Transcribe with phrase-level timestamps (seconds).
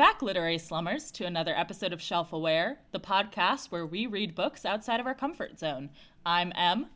[0.00, 4.34] Welcome back, literary slummers, to another episode of Shelf Aware, the podcast where we read
[4.34, 5.90] books outside of our comfort zone.
[6.24, 6.86] I'm Em.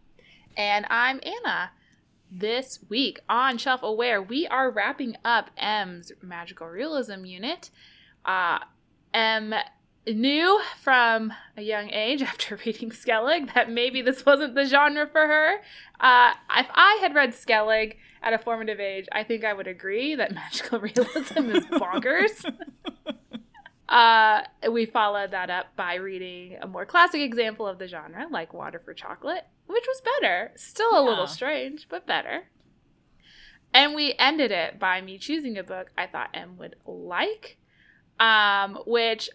[0.56, 1.72] And I'm Anna.
[2.32, 7.68] This week on Shelf Aware, we are wrapping up Em's magical realism unit.
[8.24, 8.60] Uh,
[9.12, 9.52] Em
[10.06, 15.26] knew from a young age after reading Skellig that maybe this wasn't the genre for
[15.26, 15.56] her.
[16.00, 20.14] Uh, if I had read Skellig at a formative age, I think I would agree
[20.14, 22.50] that magical realism is bonkers.
[23.94, 28.52] uh, we followed that up by reading a more classic example of the genre, like
[28.52, 30.50] Water for Chocolate, which was better.
[30.56, 31.08] Still a Yeah.
[31.10, 32.48] little strange, but better.
[33.72, 37.56] And we ended it by me choosing a book I thought Em would like,
[38.18, 39.30] um, which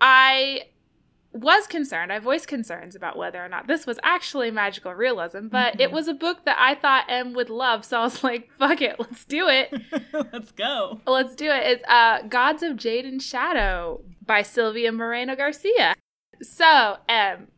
[0.00, 0.68] I
[1.34, 2.12] was concerned.
[2.12, 5.92] I voiced concerns about whether or not this was actually magical realism, but it Mhm.
[5.92, 8.96] was a book that I thought M would love, so I was like, fuck it,
[9.00, 9.72] let's do it.
[10.32, 11.00] Let's go.
[11.06, 11.62] Let's do it.
[11.66, 15.94] It's uh, Gods of Jade and Shadow by Silvia Moreno Garcia.
[16.40, 17.48] So, Em,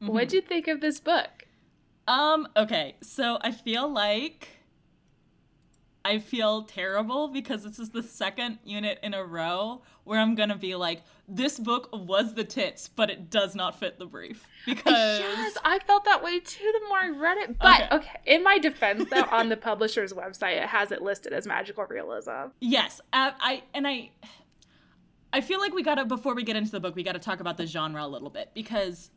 [0.00, 1.46] what'd you think of this book?
[2.08, 4.48] Um, okay, so I feel like
[6.04, 10.58] I feel terrible because this is the second unit in a row where I'm gonna
[10.58, 14.46] be like, this book was the tits, but it does not fit the brief.
[14.66, 17.58] Because Yes, I felt that way too the more I read it.
[17.58, 17.96] But Okay.
[17.96, 21.84] okay, in my defense, though, on the publisher's website, it has it listed as magical
[21.84, 22.48] realism.
[22.60, 24.10] Yes, uh, I and I
[25.32, 27.18] I feel like we got to before we get into the book, we got to
[27.18, 29.10] talk about the genre a little bit because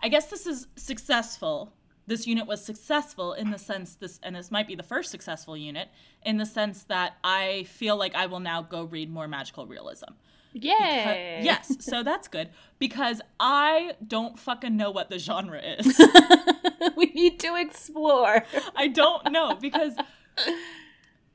[0.00, 1.72] I guess this is successful.
[2.06, 5.56] This unit was successful in the sense this and this might be the first successful
[5.56, 5.88] unit
[6.24, 10.10] in the sense that I feel like I will now go read more magical realism.
[10.52, 11.40] Yay!
[11.40, 16.00] Because- yes, so that's good because I don't fucking know what the genre is.
[16.96, 18.44] we need to explore.
[18.74, 19.94] I don't know because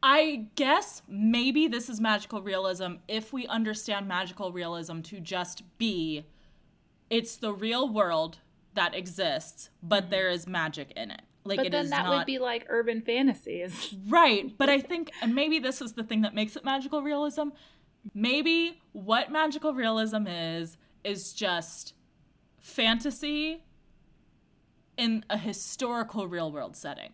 [0.03, 6.25] I guess maybe this is magical realism if we understand magical realism to just be
[7.09, 8.39] it's the real world
[8.73, 10.11] that exists, but mm-hmm.
[10.11, 11.21] there is magic in it.
[11.43, 13.95] Like but it then is that not would be like urban fantasies.
[14.07, 14.55] right.
[14.57, 17.49] But I think and maybe this is the thing that makes it magical realism.
[18.13, 21.93] Maybe what magical realism is is just
[22.59, 23.63] fantasy
[24.97, 27.13] in a historical real world setting.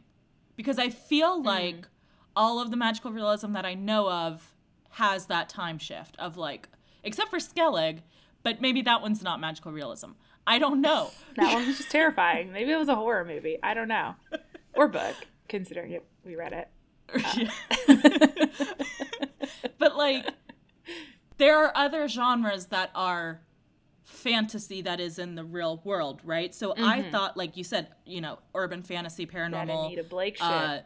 [0.56, 1.46] Because I feel mm.
[1.46, 1.88] like
[2.36, 4.54] all of the magical realism that I know of
[4.92, 6.68] has that time shift of like,
[7.04, 8.02] except for Skellig,
[8.44, 10.12] but maybe that one's not magical realism.
[10.48, 11.12] I don't know.
[11.38, 12.52] That one was just terrifying.
[12.52, 13.60] Maybe it was a horror movie.
[13.62, 14.16] I don't know.
[14.74, 15.14] Or book,
[15.48, 16.68] considering it, we read it.
[19.78, 20.26] but like,
[21.38, 23.42] there are other genres that are
[24.04, 26.56] fantasy that is in the real world, right?
[26.56, 29.86] So I thought, like you said, you know, urban fantasy, That paranormal.
[29.88, 30.44] Anita Blake shit.
[30.44, 30.80] uh,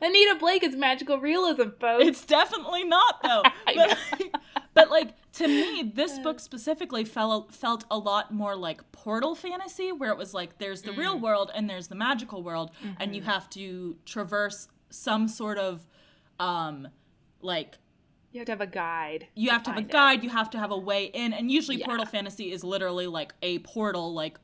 [0.00, 2.04] Anita Blake is magical realism, folks.
[2.06, 3.42] It's definitely not though.
[3.74, 3.98] But,
[4.74, 9.92] but like to me, this book specifically felt felt a lot more like portal fantasy,
[9.92, 10.96] where it was like there's the Mm.
[10.98, 13.12] real world and there's the magical world, and Mm-hmm.
[13.14, 15.84] you have to traverse some sort of
[16.40, 16.88] um
[17.42, 17.76] like
[18.32, 19.26] you have to have a guide.
[19.34, 19.92] you have to have a find it.
[19.92, 21.86] guide, you have to have a way in, and usually Yeah.
[21.86, 24.38] portal fantasy is literally like a portal, like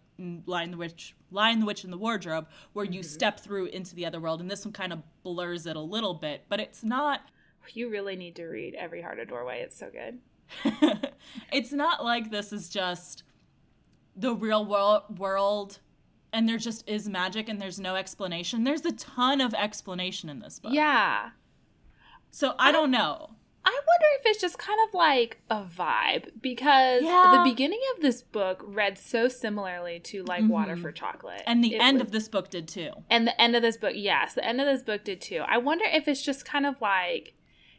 [0.47, 3.09] Lion the Witch, Lion the Witch in the Wardrobe, where you Mm-hmm.
[3.09, 6.15] step through into the other world, and this one kind of blurs it a little
[6.15, 7.21] bit, but it's not.
[7.75, 9.61] You really need to read Every Heart a Doorway.
[9.63, 10.19] It's so good.
[11.53, 13.23] it's not like this is just
[14.17, 15.79] the real world world
[16.35, 18.65] and there just is magic and there's no explanation.
[18.65, 20.73] There's a ton of explanation in this book.
[20.75, 21.31] Yeah.
[22.31, 23.31] So I don't know.
[23.65, 27.43] I wonder if it's just kind of like a vibe because Yeah.
[27.45, 30.83] the beginning of this book read so similarly to like Water Mhm.
[30.83, 31.43] for Chocolate.
[31.47, 32.91] And the It end was- of this book did too.
[33.09, 35.45] and the end of this book, yes, the end of this book did too.
[35.47, 37.35] I wonder if it's just kind of like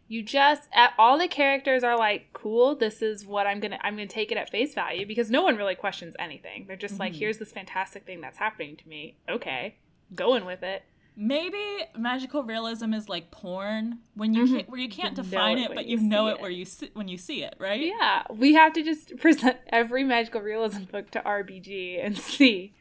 [0.08, 2.76] you just at, all the characters are like cool.
[2.76, 5.56] This is what I'm gonna I'm gonna take it at face value because no one
[5.58, 6.66] really questions anything.
[6.68, 7.20] They're just like, Mhm.
[7.20, 9.16] here's this fantastic thing that's happening to me.
[9.28, 9.76] Okay,
[10.14, 10.84] going with it.
[11.16, 11.58] Maybe
[11.98, 14.56] magical realism is like porn when you Mhm.
[14.58, 16.42] can't, where you can't You know define it it, but you you know it it.
[16.42, 17.82] where you see, when you see it, right?
[17.86, 22.74] Yeah, we have to just present every magical realism book to RBG and see.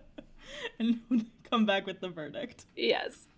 [0.80, 1.00] and
[1.48, 2.66] come back with the verdict.
[2.74, 3.28] Yes.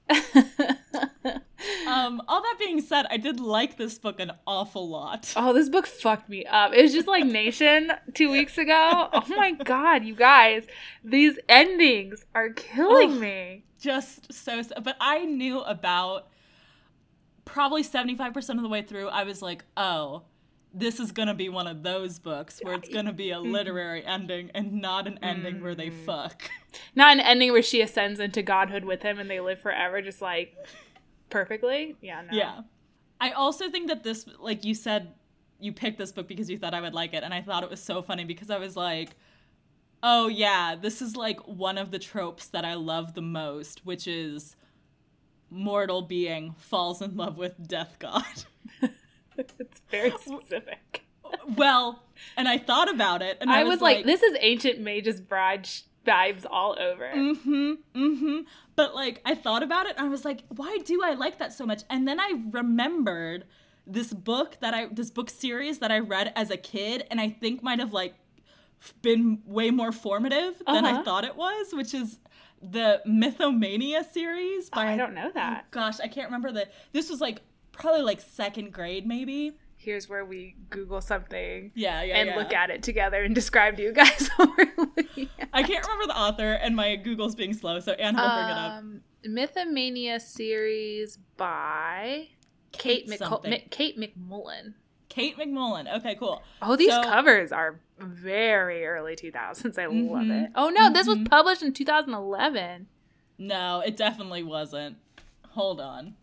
[1.86, 5.32] Um, all that being said, I did like this book an awful lot.
[5.36, 6.72] Oh, this book fucked me up.
[6.74, 9.08] It was just like Nation two weeks ago.
[9.12, 10.66] Oh my god, you guys.
[11.04, 13.20] These endings are killing Ugh.
[13.20, 13.64] me.
[13.80, 16.28] just so s- but i knew about
[17.44, 20.22] probably 75% of the way through i was like oh
[20.74, 24.50] this is gonna be one of those books where it's gonna be a literary ending
[24.54, 26.50] and not an ending where they fuck
[26.94, 30.20] Not an ending where she ascends into godhood with him and they live forever, just
[30.20, 30.54] like
[31.30, 31.96] perfectly.
[32.00, 32.36] Yeah, no.
[32.36, 32.60] yeah
[33.20, 35.12] i also think that this like you said
[35.60, 37.70] you picked this book because you thought I would like it, and I thought it
[37.70, 39.10] was so funny because I was like,
[40.02, 44.06] oh yeah, this is like one of the tropes that I love the most, which
[44.06, 44.56] is
[45.50, 48.22] mortal being falls in love with death god.
[49.36, 51.04] it's very specific.
[51.56, 52.02] well,
[52.36, 55.66] and I thought about it, and I, I, was, like, this is ancient Magus' Bride
[55.66, 57.10] sh- vibes all over.
[57.14, 57.72] Mm-hmm.
[57.94, 58.38] Mm-hmm.
[58.78, 61.52] But like I thought about it and I was like, why do I like that
[61.52, 61.82] so much?
[61.90, 63.44] And then I remembered
[63.86, 67.28] this book that I this book series that I read as a kid and I
[67.30, 68.14] think might have like
[69.02, 71.02] been way more formative than I Uh-huh.
[71.02, 72.18] thought it was, which is
[72.62, 75.70] the Mythomania series Oh, by I don't know that.
[75.70, 77.40] gosh, I can't remember the this was like
[77.72, 79.56] probably like second grade maybe.
[79.80, 82.16] Here's where we Google something Yeah, yeah.
[82.18, 82.36] and yeah.
[82.36, 84.64] look at it together and describe to you guys what we're
[84.98, 85.28] at.
[85.52, 88.58] I can't remember the author and my Google's being slow, so Anna will bring it
[88.58, 88.72] up.
[88.78, 92.28] Um, Mythomania series by
[92.72, 93.50] Kate, Mc- something.
[93.50, 94.74] Mi- Kate McMullan.
[95.08, 95.92] Kate McMullan.
[95.98, 96.42] Okay, cool.
[96.60, 99.78] Oh, these So- covers are very early 2000s.
[99.78, 100.44] I love Mhm.
[100.44, 100.50] it.
[100.54, 101.30] Oh no, this was Mhm.
[101.30, 102.88] published in 2011.
[103.38, 104.96] No, it definitely wasn't.
[105.50, 106.14] Hold on.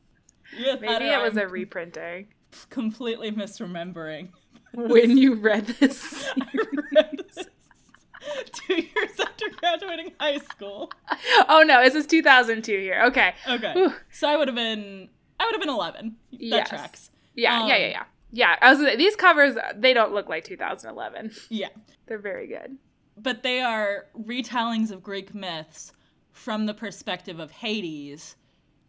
[0.57, 2.28] Maybe it was a reprinting.
[2.69, 4.30] completely misremembering.
[4.74, 6.48] When you read this, I
[6.94, 7.48] read this
[8.52, 10.92] two years after graduating high school.
[11.48, 13.04] oh no, this is 2002 here.
[13.06, 13.94] Okay, Okay, Whew.
[14.12, 15.07] so I would have been,
[15.40, 16.18] I would have been eleven.
[16.34, 16.69] That Yes.
[16.69, 17.12] tracks.
[17.36, 18.56] yeah, Um, yeah, yeah, yeah, yeah.
[18.62, 19.56] I was these covers.
[19.78, 21.31] They don't look like 2011.
[21.50, 21.69] Yeah,
[22.07, 22.78] They're very good.
[23.16, 25.94] but they are retellings of Greek myths
[26.34, 28.36] from the perspective of Hades.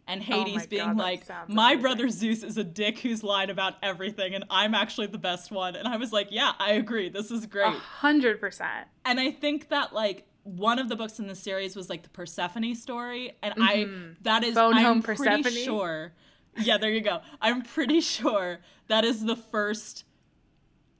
[0.09, 1.81] And Hades Oh being God, like, my amazing.
[1.81, 5.75] brother Zeus is a dick who's lied about everything, and I'm actually the best one.
[5.75, 7.09] And I was like, yeah, I agree.
[7.09, 7.73] This is great.
[7.73, 8.87] hundred percent.
[9.03, 12.09] and I think that like one of the books in the series was like the
[12.09, 13.61] Persephone story, and Mhm.
[13.61, 15.51] I that is Phone I'm Home pretty Persephone?
[15.65, 16.13] sure.
[16.57, 17.19] Yeah, there you go.
[17.41, 20.05] I'm pretty sure that is the first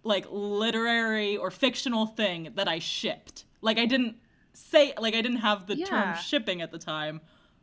[0.03, 3.45] like literary or fictional thing that I shipped.
[3.61, 4.17] Like I didn't
[4.53, 5.85] say like I didn't have the Yeah.
[5.85, 7.21] term shipping at the time,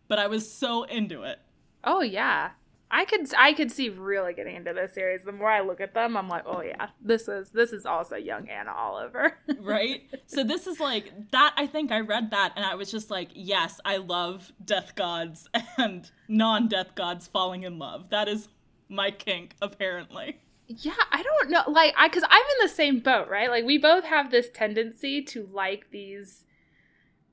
[0.09, 1.39] but I was so into it.
[1.83, 2.51] Oh yeah.
[2.91, 5.25] I could I could see really getting into this series.
[5.25, 8.15] The more I look at them, I'm like, oh yeah, this is this is also
[8.15, 9.37] young Anna Oliver.
[9.61, 10.03] right?
[10.27, 13.31] so this is like that I think I read that and I was just like,
[13.35, 18.11] yes, I love death gods and non-death gods falling in love.
[18.11, 18.49] That is
[18.89, 20.39] my kink apparently.
[20.69, 23.51] yeah, I don't know, like I because I'm in the same boat, right?
[23.51, 26.45] Like we both have this tendency to like these.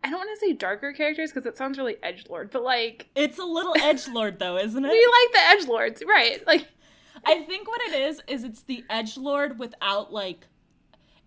[0.03, 3.07] I don't want to say darker characters because it sounds really edge lord, but like
[3.15, 4.89] It's a little edge lord though, isn't it?
[4.89, 6.45] we like the edge lords, right?
[6.47, 6.67] Like
[7.25, 10.47] I think what it is is it's the edge lord without like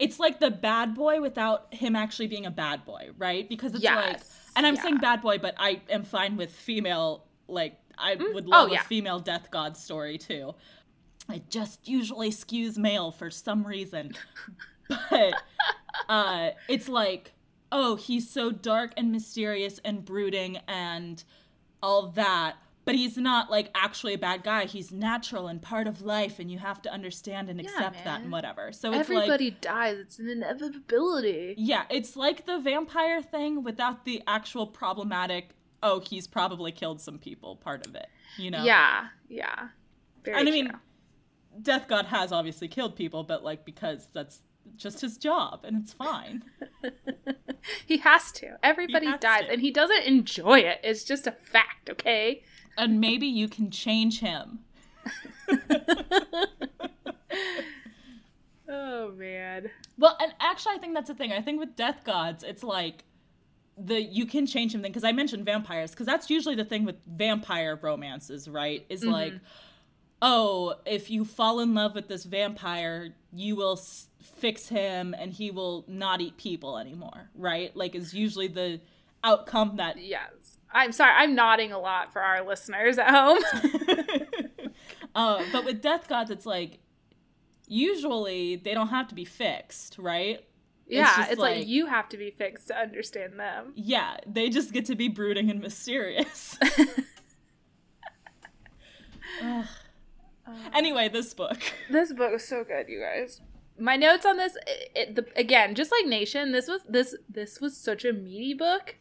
[0.01, 3.49] it's like the bad boy without him actually being a bad boy, right?
[3.49, 4.21] Because it's like
[4.57, 4.83] and I'm yeah.
[4.83, 7.25] saying bad boy, but I am fine with female.
[7.47, 8.81] Like I would Oh, love yeah.
[8.81, 10.55] a female death god story too.
[11.33, 14.15] It just usually skews male for some reason,
[14.89, 15.35] but
[16.09, 17.34] uh, it's like,
[17.75, 21.25] oh, he's so dark and mysterious and brooding and
[21.83, 22.55] all that.
[22.85, 24.67] But he's not like actually a bad guy.
[24.67, 28.21] He's natural and part of life, and you have to understand and Yeah, accept that
[28.21, 28.73] and whatever.
[28.73, 29.97] So it's like everybody dies.
[29.99, 31.55] It's an inevitability.
[31.57, 35.51] yeah, it's like the vampire thing without the actual problematic,
[35.83, 38.07] oh, he's probably killed some people part of it.
[38.37, 38.63] You know?
[38.63, 39.69] Yeah, yeah.
[40.25, 40.73] Very And I mean.
[41.63, 44.41] Death God has obviously killed people, but like because that's
[44.77, 46.45] just his job and it's fine.
[47.87, 48.59] he has to.
[48.63, 49.53] Everybody has dies, to.
[49.53, 50.81] and he doesn't enjoy it.
[50.83, 52.43] It's just a fact, okay?
[52.77, 54.61] and maybe you can change him.
[58.67, 59.71] Oh man.
[59.99, 61.33] Well, and actually, I think that's the thing.
[61.33, 63.05] I think with Death Gods, it's like
[63.77, 66.85] the you can change him thing because I mentioned vampires because that's usually the thing
[66.85, 68.85] with vampire romances, right?
[68.89, 69.11] Is mm-hmm.
[69.11, 69.35] like,
[70.23, 75.33] oh, if you fall in love with this vampire, you will s- fix him and
[75.33, 77.75] he will not eat people anymore, right?
[77.77, 78.81] Like, is usually the
[79.23, 80.03] outcome that.
[80.03, 80.59] Yes.
[80.73, 81.13] I'm sorry.
[81.15, 83.43] I'm nodding a lot for our listeners at home.
[85.15, 86.79] uh, but with Death Gods, it's like
[87.69, 90.45] usually they don't have to be fixed, right?
[90.87, 93.73] yeah, just it's like, like- you have to be fixed to understand them.
[93.75, 96.59] Yeah, they just get to be brooding and mysterious.
[99.43, 99.67] Ugh.
[100.75, 101.61] Anyway, this book.
[101.89, 103.41] This book is so good, you guys.
[103.79, 107.61] My notes on this, it, it, the, again, just like Nation, this was this this
[107.61, 108.97] was such a meaty book.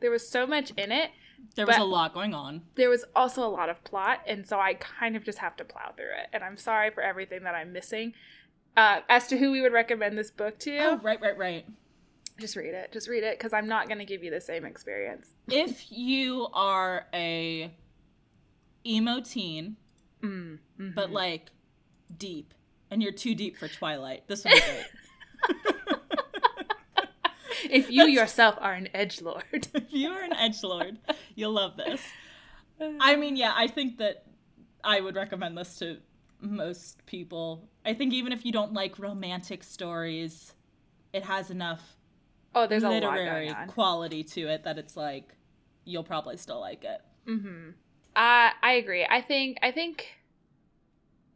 [0.00, 1.10] There was so much in it.
[1.56, 2.62] There was a lot going on.
[2.74, 5.64] There was also a lot of plot, and so I kind of just have to
[5.64, 6.28] plow through it.
[6.32, 8.14] And I'm sorry for everything that I'm missing.
[8.76, 11.66] Uh, as to who we would recommend this book to, Oh, right, right, right.
[12.40, 12.90] just read it.
[12.92, 15.34] Just read it because I'm not going to give you the same experience.
[15.48, 17.72] If you are a
[18.86, 19.76] emo teen,
[20.22, 20.94] Mm, mhm.
[20.94, 21.50] but like
[22.16, 22.54] deep,
[22.90, 24.24] and you're too deep for Twilight.
[24.26, 25.96] This would be great.
[27.70, 29.44] if you yourself are an edge lord.
[29.74, 30.98] if you are an edge lord,
[31.34, 32.00] you'll love this.
[33.00, 34.24] I mean, yeah, I think that
[34.82, 35.98] I would recommend this to
[36.40, 37.68] most people.
[37.84, 40.52] I think even if you don't like romantic stories,
[41.12, 41.96] it has enough
[42.54, 45.34] Oh, there's a lot literary quality to it that it's like
[45.84, 47.00] you'll probably still like it.
[47.28, 47.70] Mm-hmm.
[48.16, 49.06] Uh, I agree.
[49.08, 50.18] I think I think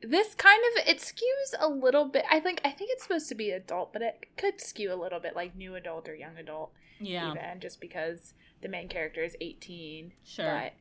[0.02, 2.24] this kind of it skews a little bit.
[2.30, 5.20] I think I think it's supposed to be adult, but it could skew a little
[5.20, 9.36] bit like new adult or young adult, Yeah, even just because the main character is
[9.40, 10.12] 18.
[10.24, 10.44] sure.
[10.44, 10.72] But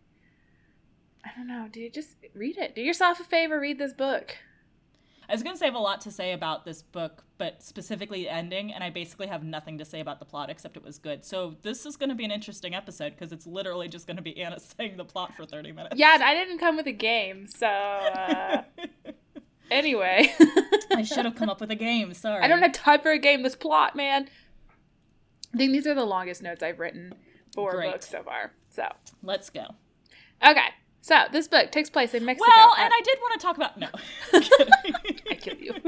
[1.25, 1.93] I don't know, dude.
[1.93, 2.75] Just read it.
[2.75, 3.59] Do yourself a favor.
[3.59, 4.36] Read this book.
[5.29, 8.24] I was gonna say I have a lot to say about this book, but specifically
[8.24, 10.98] the ending, and I basically have nothing to say about the plot except it was
[11.00, 11.25] good.
[11.25, 14.60] So this is gonna be an interesting episode because it's literally just gonna be Anna
[14.77, 15.96] saying the plot for thirty minutes.
[15.98, 18.62] Yeah, and I didn't come with a game, so uh,
[19.72, 20.34] anyway,
[20.96, 22.13] I should have come up with a game.
[22.13, 22.41] Sorry.
[22.41, 23.43] I don't have time for a game.
[23.43, 24.29] This plot, man.
[25.53, 27.13] I think these are the longest notes I've written
[27.53, 27.91] for Great.
[27.91, 28.51] books so far.
[28.69, 28.84] So
[29.24, 29.65] Let's go.
[30.48, 30.67] okay,
[31.01, 32.50] so this book takes place in Mexico.
[32.55, 33.88] Well, Uh, and I did want to talk about no.
[35.29, 35.74] I'm kill you.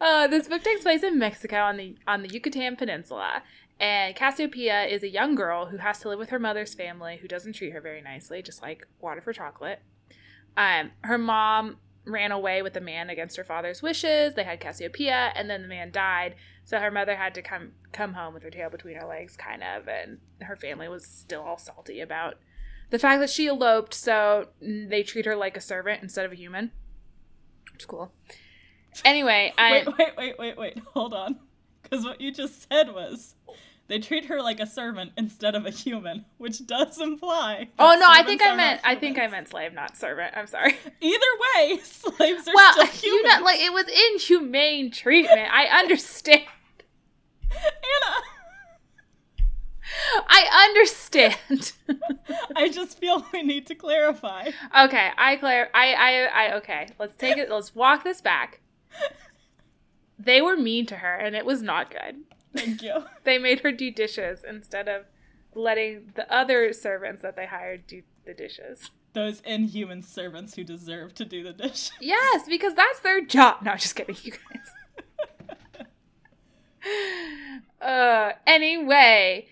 [0.00, 3.42] uh, this book takes place in Mexico on the on the Yucatan Peninsula,
[3.80, 7.28] and Casiopea is a young girl who has to live with her mother's family, who
[7.28, 9.80] doesn't treat her very nicely, just like Water for Chocolate.
[10.56, 14.34] Um, her mom ran away with a man against her father's wishes.
[14.34, 18.14] They had Casiopea, and then the man died, so her mother had to come come
[18.14, 21.58] home with her tail between her legs, kind of, and her family was still all
[21.58, 22.38] salty about
[22.90, 23.94] the fact that she eloped.
[23.94, 26.72] So they treat her like a servant instead of a human.
[27.86, 28.12] Cool.
[29.04, 30.78] Anyway, I wait, wait, wait, wait, wait.
[30.94, 31.38] Hold on.
[31.82, 33.34] Because what you just said was
[33.88, 37.68] they treat her like a servant instead of a human, which does imply.
[37.78, 40.34] oh no, I think I meant I think I meant slave, not servant.
[40.36, 40.76] I'm sorry.
[41.00, 43.38] Either way, slaves are well, still you humans.
[43.40, 45.48] know, like it was inhumane treatment.
[45.52, 46.42] I understand.
[47.50, 48.16] Anna,
[50.28, 51.72] I understand.
[52.56, 54.50] I just feel we need to clarify.
[54.78, 55.68] okay, I clear.
[55.74, 56.56] I, I, I.
[56.56, 57.50] Okay, let's take it.
[57.50, 58.60] Let's walk this back.
[60.18, 62.22] They were mean to her, and it was not good.
[62.54, 63.04] Thank you.
[63.24, 65.04] They made her do dishes instead of
[65.54, 68.90] letting the other servants that they hired do the dishes.
[69.12, 71.92] Those inhuman servants who deserve to do the dishes.
[72.00, 73.62] Yes, because that's their job.
[73.62, 75.86] No, just kidding, you guys.
[77.80, 79.46] uh, anyway,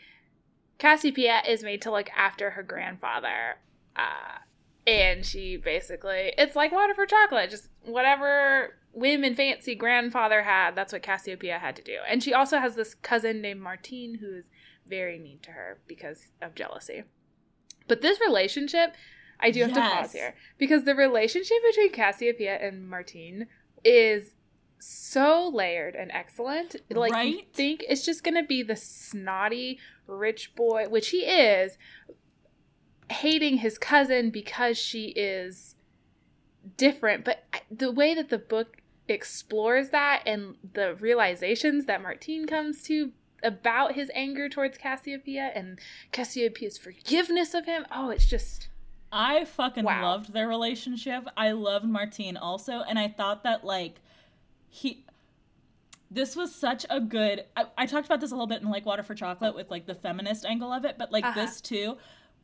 [0.81, 3.59] Casiopea is made to look after her grandfather.
[3.95, 4.39] Uh,
[4.87, 7.51] and she basically, it's like water for chocolate.
[7.51, 11.99] Just whatever whim and fancy grandfather had, that's what Casiopea had to do.
[12.09, 14.47] And she also has this cousin named Martine who is
[14.87, 17.05] very mean to her because of jealousy.
[17.87, 18.95] But this relationship,
[19.39, 23.49] I do have to pause here because the relationship between Casiopea and Martine
[23.85, 24.33] is
[24.81, 26.77] so layered and excellent.
[26.91, 31.77] Like you think it's just gonna be the snotty rich boy, which he is,
[33.11, 35.77] hating his cousin because she is
[36.77, 37.25] different.
[37.25, 43.13] But the way that the book explores that and the realizations that Martine comes to
[43.43, 45.79] about his anger towards Casiopea and
[46.13, 48.69] Casiopea's forgiveness of him, oh, it's just
[49.13, 50.03] I fucking Wow.
[50.03, 51.25] loved their relationship.
[51.37, 54.01] I loved Martine also, and I thought that like
[54.71, 55.05] he
[56.11, 58.87] this was such a good I, I talked about this a little bit in like
[58.87, 61.41] Water for Chocolate with like the feminist angle of it, but like Uh-huh.
[61.41, 61.99] this too,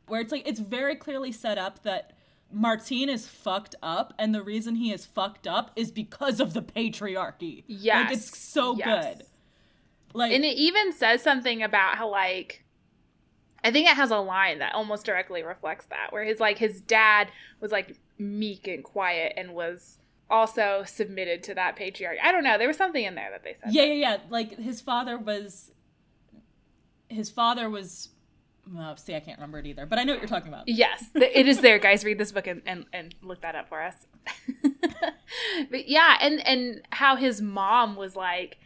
[0.07, 2.13] where it's like it's very clearly set up that
[2.51, 6.61] Martine is fucked up, and the reason he is fucked up is because of the
[6.61, 7.63] patriarchy.
[7.67, 9.17] yes, like it's so yes.
[9.17, 9.25] good.
[10.13, 12.63] Like And it even says something about how like
[13.63, 16.79] I think it has a line that almost directly reflects that, where his like his
[16.79, 17.29] dad
[17.59, 19.97] was like meek and quiet and was
[20.29, 22.17] also submitted to that patriarchy.
[22.21, 22.57] I don't know.
[22.57, 23.73] There was something in there that they said.
[23.73, 24.17] yeah, yeah, yeah.
[24.29, 25.71] Like his father was
[27.09, 28.09] his father was
[28.73, 30.67] well, see, I can't remember it either, but I know what you're talking about.
[30.67, 32.03] Yes, it is there, guys.
[32.03, 34.05] Read this book and, and, and look that up for us.
[35.71, 38.57] but yeah, and and how his mom was like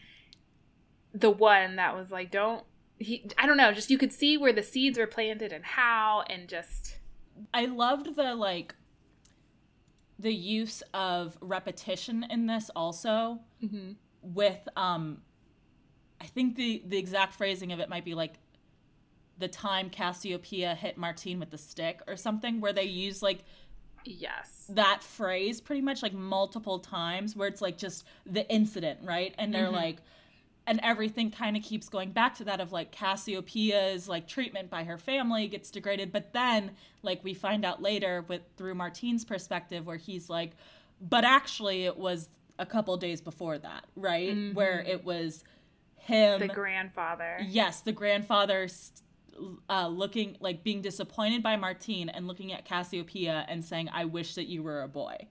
[1.13, 2.63] the one that was like, don't
[2.97, 3.29] he?
[3.37, 3.71] I don't know.
[3.71, 6.97] Just you could see where the seeds were planted and how, and just
[7.53, 8.73] I loved the like
[10.21, 13.95] the use of repetition in this also mhm.
[14.21, 15.21] with um
[16.19, 18.35] I think the the exact phrasing of it might be like
[19.39, 23.39] the time Casiopea hit Martine with the stick or something where they use like
[24.03, 29.33] yes, that phrase pretty much like multiple times where it's like just the incident, right?
[29.37, 29.73] And they're Mhm.
[29.73, 29.97] like
[30.71, 34.85] and everything kind of keeps going back to that of like Casiopea's like treatment by
[34.85, 36.71] her family gets degraded, but then
[37.03, 40.51] like we find out later with through Martine's perspective where he's like
[41.01, 44.29] but actually it was a couple days before that, right?
[44.29, 44.53] Mhm.
[44.53, 45.43] Where it was
[45.97, 47.39] him The grandfather.
[47.45, 48.69] Yes, the grandfather
[49.69, 54.35] uh, looking like being disappointed by Martine and looking at Casiopea and saying, "I wish
[54.35, 55.27] that you were a boy."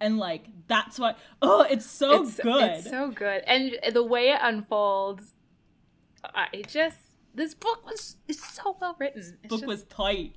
[0.00, 2.62] And like that's what oh, it's so it's, good.
[2.62, 5.34] It's so good, and the way it unfolds,
[6.24, 6.98] I just
[7.34, 9.20] this book was is so well written.
[9.20, 10.34] It's Book just- was tight.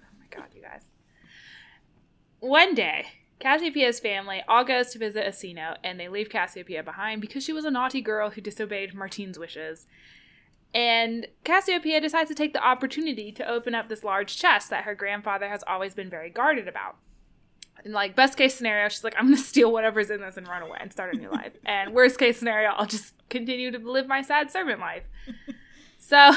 [0.00, 0.84] Oh my god, you guys.
[2.40, 3.06] One day,
[3.40, 7.64] Casiopea's family all goes to visit Asino, and they leave Casiopea behind because she was
[7.64, 9.86] a naughty girl who disobeyed Martine's wishes.
[10.74, 14.94] And Casiopea decides to take the opportunity to open up this large chest that her
[14.94, 16.96] grandfather has always been very guarded about.
[17.84, 20.62] And like best case scenario, she's like, I'm gonna steal whatever's in this and run
[20.62, 21.52] away and start a new life.
[21.64, 25.04] And worst case scenario, I'll just continue to live my sad servant life.
[25.98, 26.36] So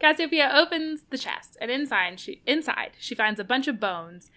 [0.00, 4.30] Casiopea opens the chest, and inside she inside she finds a bunch of bones.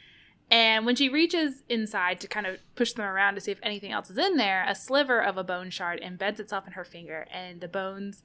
[0.49, 3.91] And when she reaches inside to kind of push them around to see if anything
[3.91, 7.27] else is in there, a sliver of a bone shard embeds itself in her finger,
[7.31, 8.23] and the bones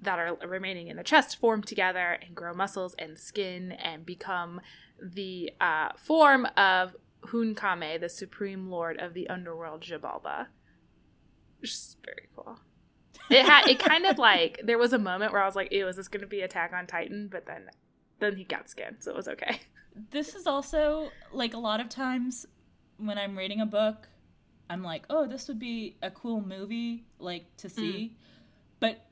[0.00, 4.60] that are remaining in the chest form together and grow muscles and skin and become
[5.00, 10.46] the uh, form of Hunkame, the supreme lord of the underworld Xibalba.
[11.60, 12.58] Which is very cool.
[13.30, 15.86] It had it kind of like there was a moment where I was like, "Ew,
[15.88, 17.70] is this going to be Attack on Titan?" But then,
[18.18, 19.60] then he got skin, so it was okay.
[20.10, 22.46] This is also like a lot of times
[22.96, 24.08] when I'm reading a book,
[24.70, 27.72] I'm like, "Oh, this would be a cool movie like to mm.
[27.72, 28.16] see."
[28.80, 29.06] But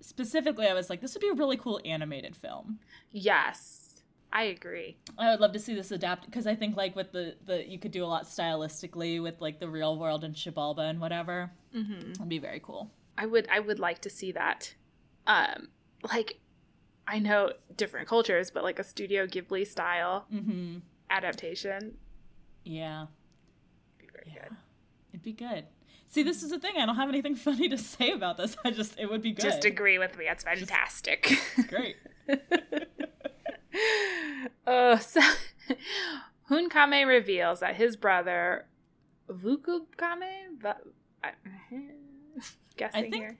[0.00, 2.80] specifically, I was like, "This would be a really cool animated film."
[3.12, 3.87] Yes,
[4.32, 4.98] I agree.
[5.16, 7.78] I would love to see this adapted because I think like with the the you
[7.78, 11.50] could do a lot stylistically with like the real world and Xibalba and whatever.
[11.72, 12.90] hmm It'd be very cool.
[13.16, 14.74] I would I would like to see that.
[15.26, 15.68] Um,
[16.12, 16.40] like
[17.06, 20.78] I know different cultures, but like a Studio Ghibli style Mm-hmm.
[21.10, 21.96] adaptation
[22.64, 23.02] Yeah.
[23.02, 24.42] would be very Yeah.
[24.48, 24.56] good.
[25.14, 25.64] It'd be good.
[26.06, 26.74] See, this is the thing.
[26.78, 28.56] I don't have anything funny to say about this.
[28.62, 29.42] I just it would be good.
[29.42, 30.26] Just agree with me.
[30.28, 31.32] It's fantastic.
[31.56, 31.96] It's great.
[34.70, 35.20] Oh, so
[36.50, 38.66] Hunkame reveals that his brother
[39.30, 40.62] Vukukame,
[41.24, 41.32] I-
[42.76, 43.38] guessing think- here.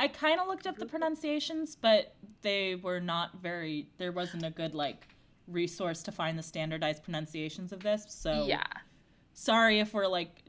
[0.00, 3.88] I kind of looked up the pronunciations, but they were not very.
[3.98, 5.08] There wasn't a good like
[5.48, 8.04] resource to find the standardized pronunciations of this.
[8.08, 8.62] So Yeah.
[9.34, 10.44] sorry if we're like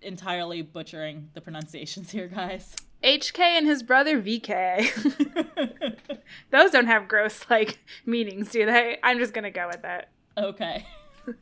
[0.00, 2.74] entirely butchering the pronunciations here, guys.
[3.04, 5.95] HK and his brother VK.
[6.50, 8.98] Those don't have gross like meanings, do they?
[9.02, 10.08] I'm just gonna go with it.
[10.36, 10.86] okay.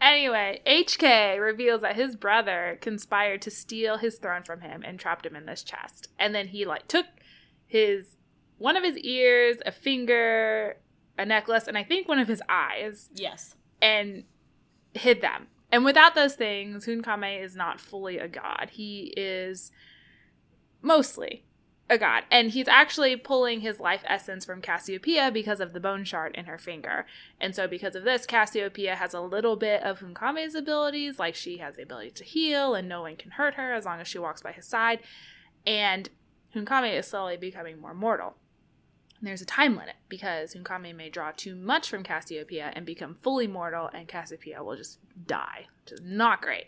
[0.00, 5.26] Anyway, HK reveals that his brother conspired to steal his throne from him and trapped
[5.26, 6.06] him in this chest.
[6.20, 7.06] And then he like took
[7.66, 8.16] his
[8.58, 10.76] one of his ears, a finger,
[11.18, 13.56] a necklace, and I think one of his eyes Yes.
[13.82, 14.22] and
[14.92, 15.48] hid them.
[15.72, 18.68] And without those things, Hunkame is not fully a god.
[18.74, 19.72] He is
[20.80, 21.44] mostly
[21.88, 22.24] a god.
[22.30, 26.46] And he's actually pulling his life essence from Casiopea because of the bone shard in
[26.46, 27.06] her finger.
[27.40, 31.58] And so, because of this, Casiopea has a little bit of Hunkame's abilities, like she
[31.58, 34.18] has the ability to heal and no one can hurt her as long as she
[34.18, 35.00] walks by his side.
[35.66, 36.08] And
[36.54, 38.36] Hunkame is slowly becoming more mortal.
[39.18, 43.14] And there's a time limit because Hunkame may draw too much from Casiopea and become
[43.14, 46.66] fully mortal, and Casiopea will just die, which is not great.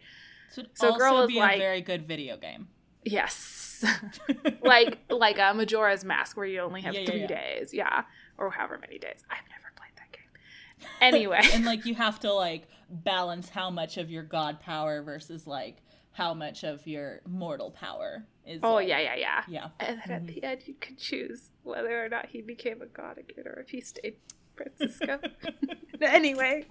[0.51, 2.69] So also Girl is be like- a very good video game.
[3.07, 3.85] Yes,
[4.63, 7.27] like like a Majora's Mask, where you only have Yeah, yeah, three yeah.
[7.27, 8.03] days, yeah,
[8.37, 9.23] or however many days.
[9.31, 10.89] I've never played that game.
[11.01, 15.47] Anyway, and like you have to like balance how much of your god power versus
[15.47, 18.61] like how much of your mortal power is.
[18.63, 19.43] oh like- yeah, yeah, yeah.
[19.49, 19.69] yeah.
[19.81, 20.27] And then at Mhm.
[20.35, 23.69] the end, you could choose whether or not he became a god again or if
[23.71, 24.17] he stayed
[24.57, 25.21] Francisco.
[26.01, 26.65] anyway,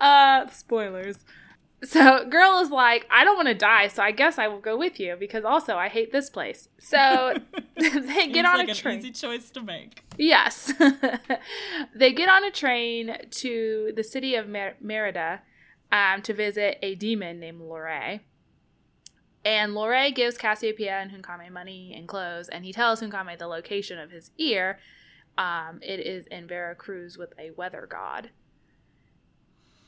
[0.00, 1.18] uh, spoilers.
[1.84, 4.76] So, girl is like, I don't want to die, so I guess I will go
[4.76, 6.68] with you because also I hate this place.
[6.80, 7.34] So
[7.76, 8.98] they get on like a train.
[8.98, 10.02] easy choice to make.
[10.16, 10.72] Yes.
[11.94, 15.42] they get on a train to the city of Mer- Merida
[15.92, 18.20] um, to visit a demon named Loray.
[19.44, 23.98] And Loray gives Casiopea and Hunkame money and clothes, and he tells Hunkame the location
[23.98, 24.80] of his ear.
[25.38, 28.30] Um, it is in Veracruz with a weather god.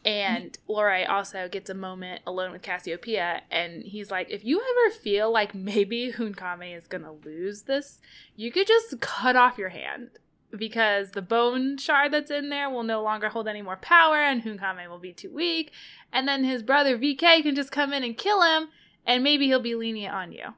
[0.08, 4.94] And Loray also gets a moment alone with Casiopea, and he's like, if you ever
[4.94, 8.00] feel like maybe Hunkame is gonna lose this,
[8.34, 10.08] you could just cut off your hand
[10.56, 14.42] because the bone shard that's in there will no longer hold any more power and
[14.42, 15.72] Hunkame will be too weak.
[16.10, 18.68] And then his brother VK can just come in and kill him
[19.04, 20.54] and maybe he'll be lenient on you.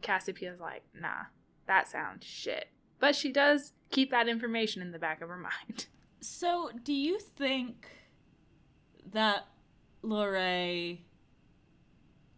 [0.00, 1.24] Casiopea's like, nah,
[1.66, 2.68] that sounds shit.
[3.00, 5.86] But she does keep that information in the back of her mind.
[6.20, 7.88] So, do you think
[9.12, 9.46] that
[10.02, 10.98] Loray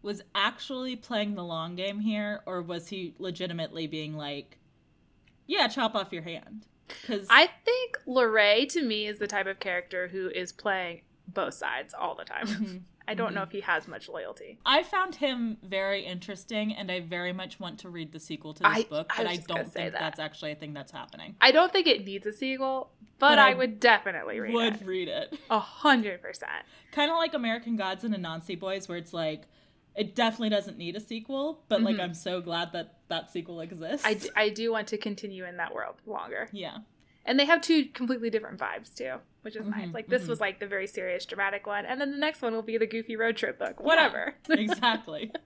[0.01, 4.57] was actually playing the long game here, or was he legitimately being like,
[5.45, 6.65] "Yeah, chop off your hand"?
[6.87, 11.53] Because I think Loray to me is the type of character who is playing both
[11.53, 12.47] sides all the time.
[12.47, 12.77] Mm-hmm.
[13.09, 14.59] I don't know if he has much loyalty.
[14.65, 18.63] I found him very interesting, and I very much want to read the sequel to
[18.63, 19.99] this I- book, but was I, don't think that.
[19.99, 21.35] that's actually a thing that's happening.
[21.41, 24.73] I don't think it needs a sequel, but, But I, I would definitely read Would
[24.75, 24.79] it.
[24.79, 25.37] Would read it.
[25.49, 26.51] A hundred percent.
[26.91, 29.47] kind of like American Gods and Anansi Boys, where it's like
[29.95, 32.01] it definitely doesn't need a sequel, but like Mhm.
[32.03, 34.05] I'm so glad that that sequel exists.
[34.05, 36.47] I, d- I do want to continue in that world longer.
[36.53, 36.77] yeah,
[37.25, 39.89] And they have two completely different vibes too, which is nice.
[39.89, 40.29] Mhm, Like this mhm.
[40.29, 42.87] was like the very serious dramatic one, and then the next one will be the
[42.87, 43.79] goofy road trip book.
[43.79, 44.35] Whatever.
[44.49, 45.31] exactly.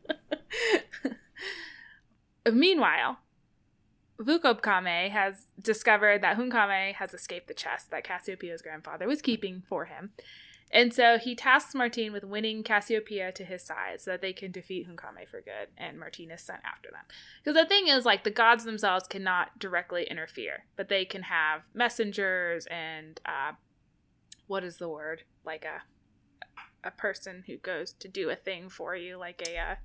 [2.51, 3.19] Meanwhile,
[4.19, 9.85] Vucub-Kamé has discovered that Hunkame has escaped the chest that Casiopea's grandfather was keeping for
[9.85, 10.11] him.
[10.73, 14.51] And so he tasks Martine with winning Casiopea to his side so that they can
[14.51, 17.03] defeat Hunkame for good, and Martine is sent after them.
[17.43, 21.61] Because the thing is, like, the gods themselves cannot directly interfere, but they can have
[21.73, 23.53] messengers and, uh,
[24.47, 25.23] what is the word?
[25.45, 25.83] Like a
[26.85, 29.75] a person who goes to do a thing for you, like a uh,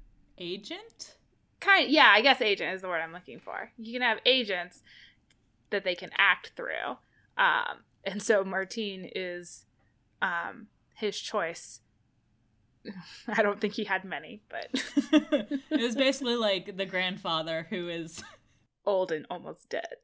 [0.41, 1.17] Agent.
[1.61, 4.83] kind yeah i guess agent is the word i'm looking for you can have agents
[5.71, 6.97] that they can act through
[7.37, 9.67] um and so martine is
[10.23, 10.69] um
[10.99, 11.81] his choice
[13.29, 14.69] i don't think he had many but
[15.13, 18.23] it was basically like the grandfather who is,
[18.87, 19.97] old and almost dead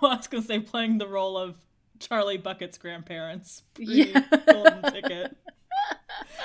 [0.00, 1.56] well, I was gonna say, playing the role of
[2.00, 3.62] Charlie Bucket's grandparents.
[3.78, 4.20] Yeah.
[4.46, 5.36] Golden Ticket.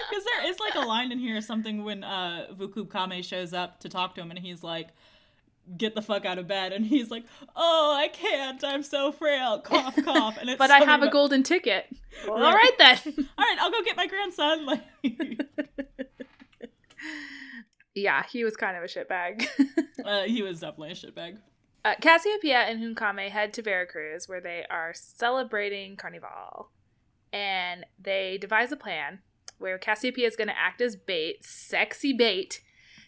[0.10, 3.54] Because there is like a line in here, or something when uh, Vucub Kamé shows
[3.54, 4.90] up to talk to him, and he's like,
[5.78, 7.24] "Get the fuck out of bed," and he's like,
[7.56, 8.64] "Oh, I can't.
[8.64, 10.38] I'm so frail." Cough, cough.
[10.40, 11.88] And it's but i have a golden ticket
[12.28, 14.66] all right then All right, I'll go get my grandson.
[14.66, 14.82] Like,
[17.94, 19.48] yeah he was kind of a shitbag
[20.06, 21.38] uh, he was definitely a shitbag.
[21.84, 26.70] Uh, Casiopea and Hunkame head to Veracruz where they are celebrating Carnival.
[27.32, 29.20] And they devise a plan
[29.58, 32.62] where Casiopea is going to act as bait, sexy bait,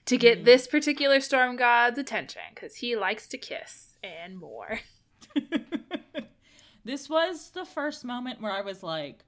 [0.08, 0.46] to get Mhm.
[0.46, 4.80] this particular storm god's attention because he likes to kiss and more.
[6.84, 9.26] this was the first moment where I was like,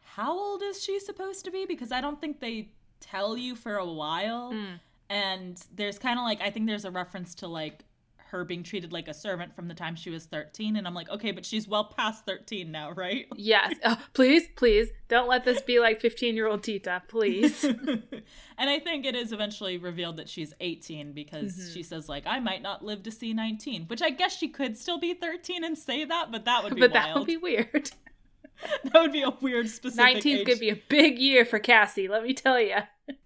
[0.00, 1.64] how old is she supposed to be?
[1.66, 4.52] Because I don't think they tell you for a while.
[4.52, 4.80] Mm.
[5.08, 7.84] And there's kind of like, I think there's a reference to like
[8.28, 10.76] her being treated like a servant from the time she was 13.
[10.76, 13.26] And I'm like, okay, but she's well past 13 now, right?
[13.36, 13.74] Yes.
[13.84, 17.64] Oh, please, please, don't let this be like 15 year old Tita, please.
[17.64, 18.12] and
[18.58, 21.74] I think it is eventually revealed that she's 18 because Mhm.
[21.74, 24.76] she says like I might not live to see 19, which I guess she could
[24.76, 27.04] still be 13 and say that, but that would be but wild.
[27.06, 27.90] that would be weird.
[28.84, 30.46] that would be a weird specific 19's age.
[30.48, 32.76] to be a big year for Cassie, let me tell you.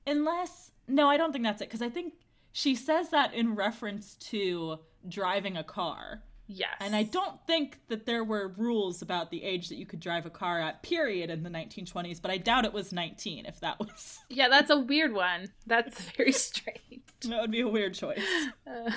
[0.07, 2.15] Unless no, I don't think that's it because I think
[2.53, 6.23] she says that in reference to driving a car.
[6.47, 6.75] Yes.
[6.81, 10.27] And I don't think that there were rules about the age that you could drive
[10.27, 13.79] a car at, period, in the 1920s, but I doubt it was 19 if that
[13.79, 14.19] was.
[14.29, 15.49] Yeah, that's a weird one.
[15.67, 16.79] That's very strange.
[17.29, 18.25] That would be a weird choice.
[18.67, 18.91] Uh,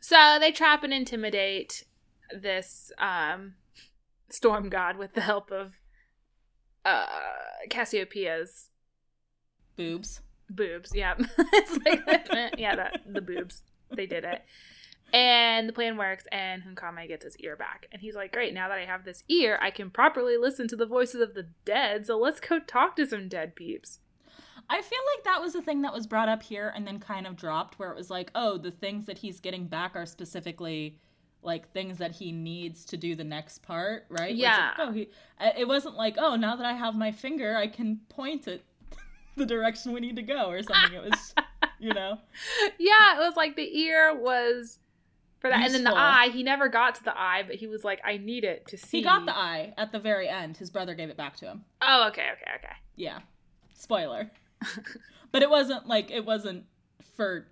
[0.00, 1.84] so they trap and intimidate
[2.36, 3.54] this um,
[4.28, 5.74] storm god with the help of
[6.84, 7.06] uh,
[7.70, 8.70] Casiopea's
[9.76, 10.20] Boobs.
[10.52, 10.92] Boobs.
[10.94, 13.62] Yeah, It's like- yeah, the, the boobs.
[13.94, 14.42] They did it.
[15.14, 17.86] And the plan works, and Hunkame gets his ear back.
[17.92, 20.76] And he's like, Great, now that I have this ear, I can properly listen to
[20.76, 23.98] the voices of the dead, so let's go talk to some dead peeps.
[24.70, 27.26] I feel like that was the thing that was brought up here and then kind
[27.26, 30.98] of dropped, where it was like, oh, the things that he's getting back are specifically
[31.42, 34.34] like things that he needs to do the next part, right?
[34.34, 34.70] Yeah.
[34.78, 35.08] Like, oh, he.
[35.40, 38.64] uh, It wasn't like, oh, now that I have my finger, I can point it
[39.36, 40.94] the direction we need to go or something.
[40.94, 41.34] It was,
[41.78, 42.18] you know.
[42.78, 44.78] Yeah, it was like the ear was
[45.42, 45.64] for that.
[45.64, 48.16] And then the eye, he never got to the eye, but he was like, I
[48.16, 48.98] need it to see.
[48.98, 50.56] He got the eye at the very end.
[50.56, 51.64] His brother gave it back to him.
[51.82, 52.74] Oh, okay, okay, okay.
[52.96, 53.18] Yeah.
[53.74, 54.30] Spoiler.
[55.32, 56.64] but it wasn't like it wasn't
[57.16, 57.48] for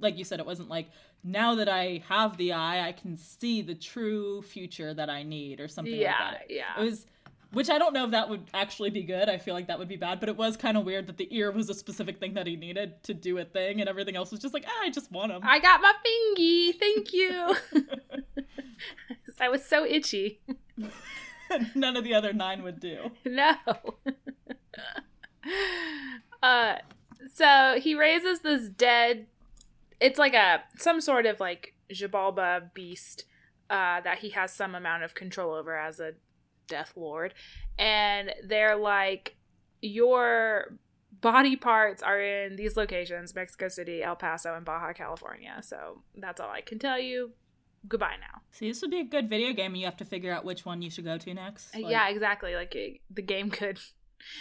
[0.00, 0.88] like you said it wasn't like
[1.22, 5.60] now that I have the eye I can see the true future that I need
[5.60, 6.46] or something yeah, like that.
[6.48, 6.82] Yeah, yeah.
[6.82, 7.06] It was
[7.54, 9.28] which I don't know if that would actually be good.
[9.28, 11.28] I feel like that would be bad, but it was kind of weird that the
[11.30, 14.30] ear was a specific thing that he needed to do a thing and everything else
[14.30, 15.40] was just like, ah, I just want him.
[15.44, 16.72] I got my fingy.
[16.72, 17.54] Thank you.
[19.40, 20.40] I was so itchy.
[21.74, 23.10] None of the other nine would do.
[23.24, 23.54] No.
[26.42, 26.76] uh
[27.32, 29.26] so he raises this dead
[30.00, 33.24] it's like a some sort of like Xibalba beast
[33.68, 36.14] uh that he has some amount of control over as a
[36.66, 37.34] Death Lord,
[37.78, 39.36] and they're like,
[39.80, 40.78] your
[41.20, 45.58] body parts are in these locations Mexico City, El Paso, and Baja California.
[45.62, 47.32] So that's all I can tell you.
[47.86, 48.40] Goodbye now.
[48.50, 50.64] See, this would be a good video game, and you have to figure out which
[50.64, 51.74] one you should go to next.
[51.74, 52.54] Uh, like, yeah, exactly.
[52.54, 53.78] Like it, the game could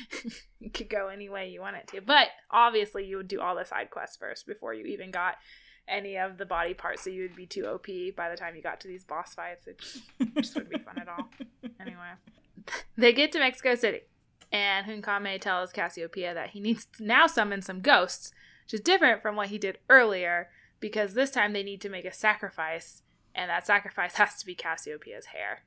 [0.74, 2.02] could go any way you want it to.
[2.02, 5.36] But obviously, you would do all the side quests first before you even got
[5.88, 7.04] any of the body parts.
[7.04, 9.68] So you would be too OP by the time you got to these boss fights.
[9.68, 9.82] It
[10.38, 11.30] just wouldn't be fun at all.
[11.86, 12.14] Anyway,
[12.98, 14.02] they get to Mexico City,
[14.52, 18.32] and Hunkame tells Casiopea that he needs to now summon some ghosts,
[18.66, 22.06] which is different from what he did earlier because this time they need to make
[22.06, 25.64] a sacrifice, and that sacrifice has to be Casiopea's hair.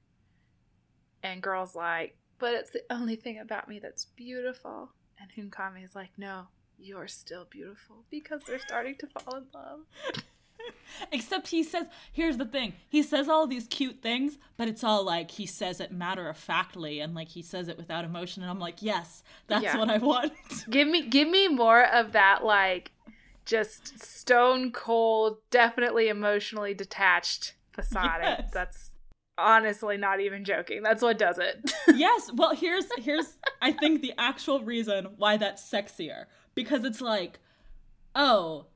[1.22, 4.90] And Girl's like, but it's the only thing about me that's beautiful.
[5.18, 6.48] And Hunkame is like, no,
[6.78, 9.80] you're still beautiful because they're starting to fall in love.
[11.12, 12.74] Except he says, here's the thing.
[12.88, 16.36] He says all these cute things, but it's all like he says it matter of
[16.36, 18.42] factly and like he says it without emotion.
[18.42, 19.76] And I'm like, yes, that's Yeah.
[19.78, 20.32] what I want.
[20.70, 22.92] Give me give me more of that like
[23.44, 28.20] just stone cold, definitely emotionally detached facade.
[28.22, 28.50] Yes.
[28.52, 28.90] That's
[29.38, 30.82] honestly not even joking.
[30.82, 31.72] That's what does it.
[31.94, 32.30] yes.
[32.34, 36.24] Well, here's here's I think the actual reason why that's sexier
[36.54, 37.38] because it's like,
[38.14, 38.66] oh,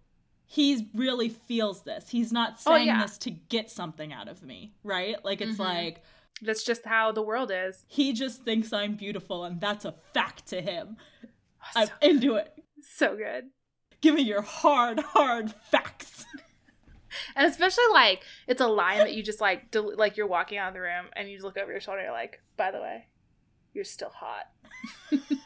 [0.53, 2.09] he really feels this.
[2.09, 3.03] He's not Oh, saying yeah.
[3.03, 5.25] this to get something out of me, right?
[5.25, 5.61] Like it's Mhm.
[5.61, 6.03] like
[6.43, 7.85] That's just how the world is.
[7.87, 10.97] he just thinks I'm beautiful and that's a fact to him.
[11.77, 12.53] I'm So, into it.
[12.83, 13.51] so good.
[14.01, 16.25] Give me your hard, hard facts.
[17.37, 20.69] And especially like it's a line that you just like del- like you're walking out
[20.69, 22.03] of the room and you look over your shoulder.
[22.03, 23.07] You're like, by the way,
[23.73, 24.47] you're still hot.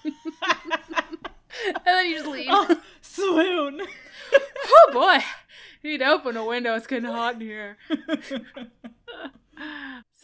[1.67, 2.49] and then you just leave.
[3.17, 3.71] Oh,
[4.67, 5.19] oh, boy,
[5.83, 6.75] you need to open a window.
[6.75, 7.77] It's getting hot in here.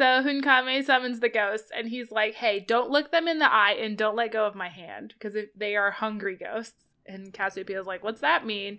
[0.00, 3.72] So Hunkame summons the ghosts and he's like, "Hey, don't look them in the eye
[3.72, 7.87] and don't let go of my hand because if they are hungry ghosts." And Casiopea's
[7.87, 8.79] like, "What's that mean?"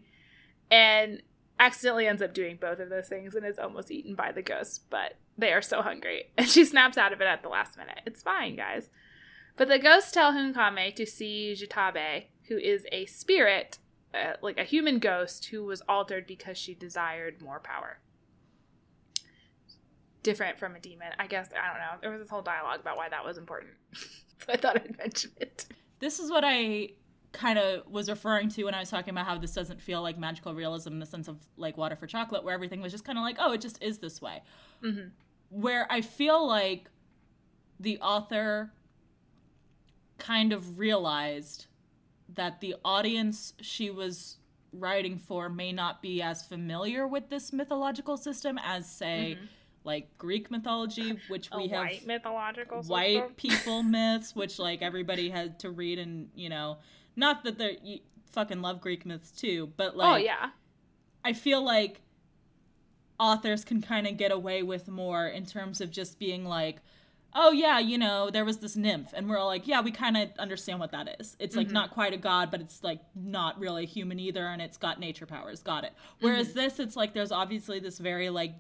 [0.72, 1.22] And
[1.60, 4.80] accidentally ends up doing both of those things and is almost eaten by the ghosts,
[4.80, 6.32] but they are so hungry.
[6.40, 8.02] And she snaps out of it at the last minute.
[8.08, 8.90] It's fine, guys.
[9.58, 13.78] But the ghosts tell Hunkame to see Xtabay, who is a spirit,
[14.14, 18.00] uh, like a human ghost, who was altered because she desired more power.
[20.22, 21.14] Different from a demon.
[21.18, 21.98] I guess, I don't know.
[22.02, 23.72] There was this whole dialogue about why that was important.
[23.94, 25.66] so I thought I'd mention it.
[26.00, 26.90] this is what I
[27.32, 30.20] kind of was referring to when I was talking about how this doesn't feel like
[30.20, 33.18] magical realism in the sense of like water for chocolate, where everything was just kind
[33.18, 34.44] of like, oh, it just is this way.
[34.84, 35.08] Mm-hmm.
[35.52, 36.90] Where I feel like
[37.80, 38.74] the author
[40.18, 41.68] kind of realized
[42.36, 44.38] that the audience she was
[44.74, 49.48] writing for may not be as familiar with this mythological system as, say, Mhm.
[49.84, 53.34] like Greek mythology, which we have white mythological white system.
[53.36, 56.78] people myths, which like everybody had to read, and you know,
[57.16, 60.52] not that they're you fucking love Greek myths too, but like, oh, yeah.
[61.26, 62.00] I feel like
[63.20, 66.82] authors can kind of get away with more in terms of just being like,
[67.34, 70.18] oh yeah, you know, there was this nymph, and we're all like, yeah, we kind
[70.18, 71.36] of understand what that is.
[71.40, 71.72] It's like Mhm.
[71.74, 75.26] not quite a god, but it's like not really human either, and it's got nature
[75.26, 75.62] powers.
[75.64, 75.94] Got it.
[76.20, 76.54] Whereas Mhm.
[76.56, 78.56] this, it's like there's obviously this very like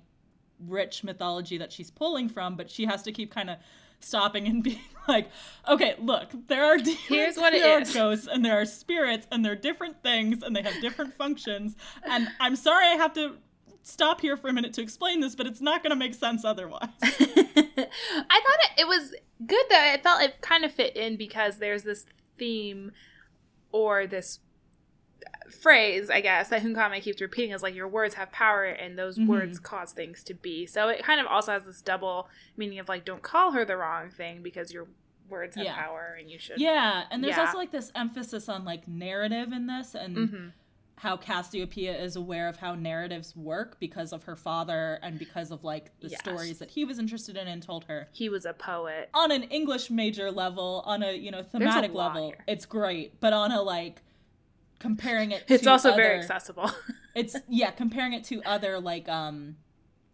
[0.67, 3.57] rich mythology that she's pulling from, but she has to keep kind of
[3.99, 5.29] stopping and being like,
[5.67, 7.91] okay, look, there are demons, Here's what there is.
[7.95, 11.75] are ghosts, and there are spirits, and they're different things, and they have different functions.
[12.03, 13.35] And I'm sorry I have to
[13.83, 16.43] stop here for a minute to explain this, but it's not going to make sense
[16.45, 16.89] otherwise.
[17.01, 17.07] I
[17.75, 19.13] thought it, it was
[19.45, 19.75] good though.
[19.79, 22.05] I felt it kind of fit in because there's this
[22.37, 22.91] theme
[23.71, 24.39] or this
[25.61, 29.17] phrase, I guess, that Hunkame keeps repeating is like your words have power and those
[29.17, 29.27] Mhm.
[29.27, 30.65] words cause things to be.
[30.65, 33.77] So it kind of also has this double meaning of like don't call her the
[33.77, 34.87] wrong thing because your
[35.29, 35.75] words have Yeah.
[35.75, 36.59] power and you should.
[36.59, 37.41] Yeah, and there's Yeah.
[37.45, 40.47] also like this emphasis on like narrative in this and hmm
[41.01, 45.63] how Casiopea is aware of how narratives work because of her father and because of
[45.63, 46.19] like the Yes.
[46.19, 48.07] stories that he was interested in and told her.
[48.11, 49.09] He was a poet.
[49.15, 52.43] On an English major level, on a, you know, thematic level, here.
[52.47, 54.03] it's great, but on a like
[54.77, 56.69] comparing it It's also very accessible.
[57.15, 59.55] it's yeah comparing it to other like um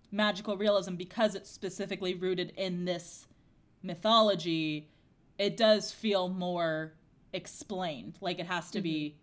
[0.09, 3.27] magical realism because it's specifically rooted in this
[3.83, 4.89] mythology
[5.37, 6.93] it does feel more
[7.33, 9.15] explained like it has to be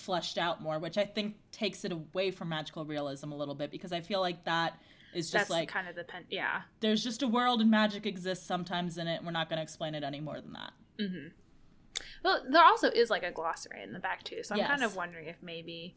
[0.00, 3.70] fleshed out more which i think takes it away from magical realism a little bit
[3.70, 4.78] because i feel like that
[5.12, 6.24] is just That's like kind of the pen.
[6.30, 6.62] Yeah.
[6.80, 9.62] there's just a world and magic exists sometimes in it and we're not going to
[9.62, 11.26] explain it any more than that hmm
[12.24, 14.94] Well, there also is like a glossary in the back too, so I'm kind of
[14.96, 15.96] wondering if maybe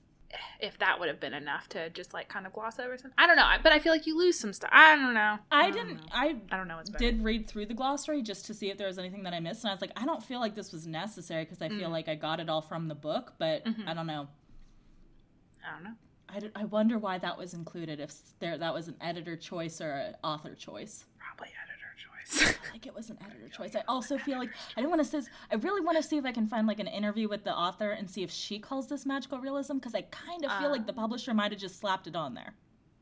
[0.59, 3.13] if that would have been enough to just like kind of gloss over something.
[3.17, 4.69] I don't know, but I feel like you lose some stuff.
[4.73, 5.37] I don't know.
[5.51, 5.97] I, don't didn't.
[5.97, 6.03] know.
[6.11, 7.03] I I don't know what's better.
[7.11, 9.63] did read through the glossary just to see if there was anything that I missed,
[9.63, 11.93] and I was like, I don't feel like this was necessary because I feel Mm.
[11.93, 13.87] like I got it all from the book, but Mhm.
[13.87, 14.27] I don't know.
[15.67, 15.93] I don't know.
[16.29, 17.99] I, d- I wonder why that was included.
[17.99, 21.05] If there that was an editor choice or an author choice.
[21.19, 21.72] Probably editor
[22.29, 22.41] choice.
[22.67, 23.75] I think it was an editor choice.
[23.75, 25.29] I also feel like I didn't want to say.
[25.51, 27.91] I really want to see if I can find like an interview with the author
[27.91, 30.93] and see if she calls this magical realism because I kind of feel like the
[30.93, 30.97] Um.
[30.97, 32.53] publisher might have just slapped it on there.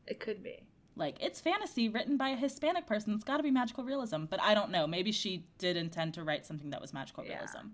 [0.08, 0.64] it could be.
[0.96, 3.14] Like it's fantasy written by a Hispanic person.
[3.14, 4.86] It's got to be magical realism, but I don't know.
[4.88, 7.36] Maybe she did intend to write something that was magical Yeah.
[7.36, 7.68] realism.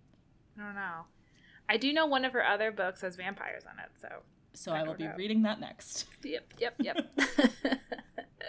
[0.60, 1.06] I don't know.
[1.70, 4.22] I do know one of her other books has vampires on it, so
[4.54, 5.16] So I I will be know.
[5.18, 6.06] reading that next.
[6.24, 6.98] Yep, yep, yep.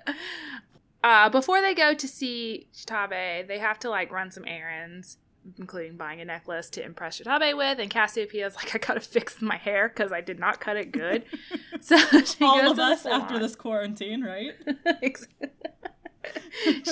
[1.05, 5.19] uh, before they go to see Xtabay, they have to like run some errands,
[5.59, 7.79] including buying a necklace to impress Xtabay with.
[7.79, 11.25] And Casiopea's like, I gotta fix my hair because I did not cut it good.
[11.81, 14.55] so she All goes of us after this quarantine, right?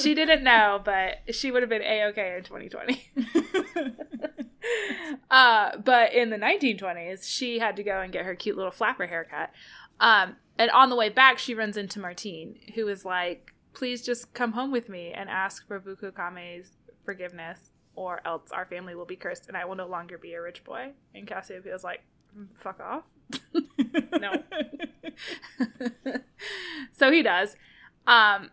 [0.01, 3.13] she didn't know, but she would have been a okay in 2020.
[5.31, 9.07] Uh, but in the 1920s, she had to go and get her cute little flapper
[9.07, 9.51] haircut.
[10.01, 14.33] Um, and on the way back, she runs into Martine, who is like, "Please just
[14.35, 16.73] come home with me and ask for Vucub Kamé's
[17.05, 20.43] forgiveness, or else our family will be cursed, and I will no longer be a
[20.43, 22.03] rich boy." And Casiopea's like,
[22.37, 23.05] "Mm, "Fuck off."
[24.21, 24.43] No.
[26.93, 27.57] so he does.
[28.07, 28.51] Um,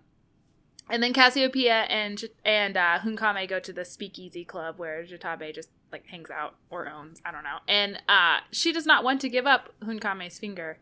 [0.89, 5.69] and then Casiopea and and uh, Hunkame go to the Speakeasy Club where Xtabay just
[5.91, 7.21] like hangs out or owns.
[7.25, 7.59] I don't know.
[7.67, 10.79] And uh, she does not want to give up Hunkame's finger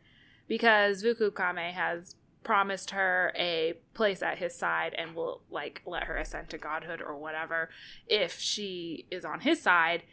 [0.48, 6.18] because Vucub-Kamé has promised her a place at his side and will like let her
[6.18, 7.70] ascend to godhood or whatever
[8.08, 10.04] if she is on his side.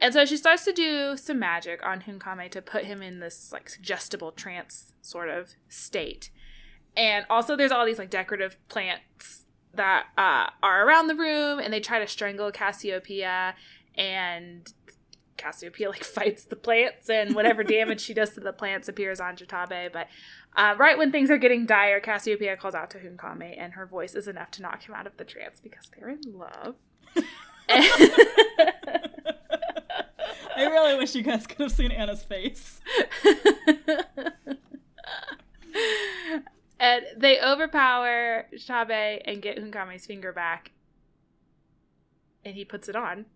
[0.00, 3.52] And so she starts to do some magic on Hunkame to put him in this
[3.52, 6.30] like suggestible trance sort of state.
[6.96, 11.72] And also there's all these like decorative plants that uh, are around the room and
[11.72, 13.54] they try to strangle Casiopea
[13.94, 14.72] and
[15.40, 19.36] Casiopea like fights the plants and whatever damage she does to the plants appears on
[19.36, 19.92] Xtabay.
[19.92, 20.08] But
[20.56, 24.14] uh, right when things are getting dire, Casiopea calls out to Hunkame and her voice
[24.14, 26.74] is enough to knock him out of the trance because they're in love.
[30.56, 32.80] I really wish you guys could have seen Anna's face.
[36.80, 40.72] and they overpower Xtabay and get Hunkame's finger back.
[42.44, 43.26] And he puts it on.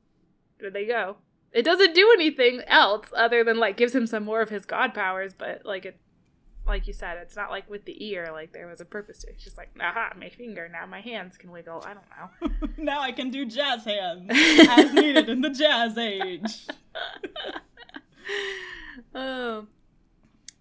[0.58, 1.18] There they go.
[1.52, 4.92] It doesn't do anything else other than like gives him some more of his god
[4.92, 5.96] powers, but like it
[6.66, 9.28] like you said, it's not like with the ear, like there was a purpose to
[9.28, 9.34] it.
[9.34, 11.84] It's just like, aha, my finger, now my hands can wiggle.
[11.86, 12.68] I don't know.
[12.82, 14.30] now I can do jazz hands
[14.68, 16.66] as needed in the jazz age.
[19.14, 19.66] oh.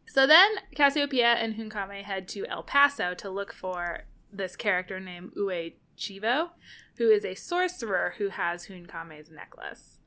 [0.08, 5.34] So then Casiopea and Hunkame head to El Paso to look for this character named
[5.36, 6.50] Uay Chivo,
[6.98, 10.00] who is a sorcerer who has Hunkame's necklace.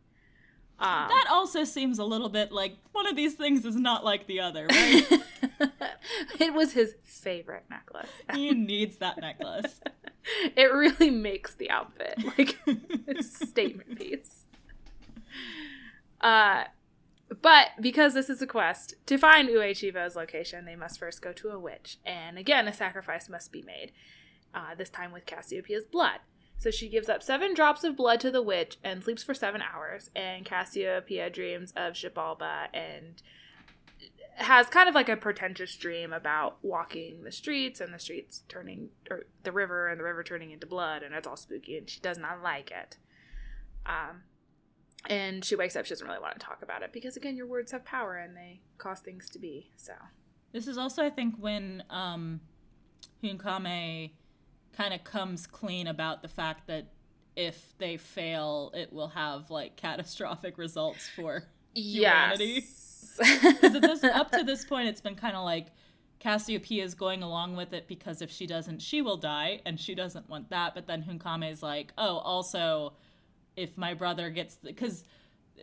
[0.79, 4.27] Um, That also seems a little bit like one of these things is not like
[4.27, 5.07] the other, right?
[6.39, 8.11] it was his favorite necklace.
[8.35, 9.81] he needs that necklace.
[10.57, 14.45] It really makes the outfit like it's a statement piece.
[16.21, 16.65] Uh,
[17.43, 21.33] but because this is a quest, to find Uay Chivo's location, they must first go
[21.33, 23.93] to a witch, and again, a sacrifice must be made.
[24.55, 26.21] Uh, this time with Casiopea's blood.
[26.59, 29.63] So she gives up seven drops of blood to the witch and sleeps for seven
[29.63, 30.11] hours.
[30.17, 33.23] And Casiopea dreams of Xibalba and
[34.37, 38.91] has kind of like a pretentious dream about walking the streets and the streets turning,
[39.11, 42.01] or the river and the river turning into blood, and it's all spooky, and she
[42.01, 42.99] does not like it.
[43.87, 44.23] Um,
[45.09, 47.47] and she wakes up, she doesn't really want to talk about it because, again, your
[47.47, 49.71] words have power and they cause things to be.
[49.77, 49.93] So,
[50.53, 52.41] This is also, I think, when um,
[53.23, 54.11] Hunkame
[54.77, 56.89] kind of comes clean about the fact that
[57.35, 62.65] if they fail, it will have like catastrophic results for humanity.
[62.65, 63.19] yes.
[63.19, 65.69] Because this, up to this point, it's been kind of like
[66.21, 69.95] Casiopea is going along with it because if she doesn't, she will die, and she
[69.95, 70.75] doesn't want that.
[70.75, 72.95] But then Hunkame is like, oh, also,
[73.57, 75.05] if my brother gets, because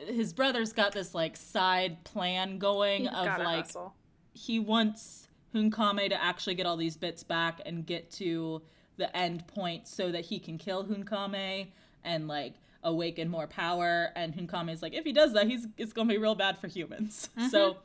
[0.07, 3.93] his brother's got this like side plan going He's of like hustle.
[4.33, 8.61] he wants Hunkame to actually get all these bits back and get to
[8.97, 11.67] the end point so that he can kill Hunkame
[12.03, 14.09] and like awaken more power.
[14.15, 16.67] And Hunkame is like, if he does that, he's it's gonna be real bad for
[16.67, 17.29] humans.
[17.49, 17.79] So mm-hmm.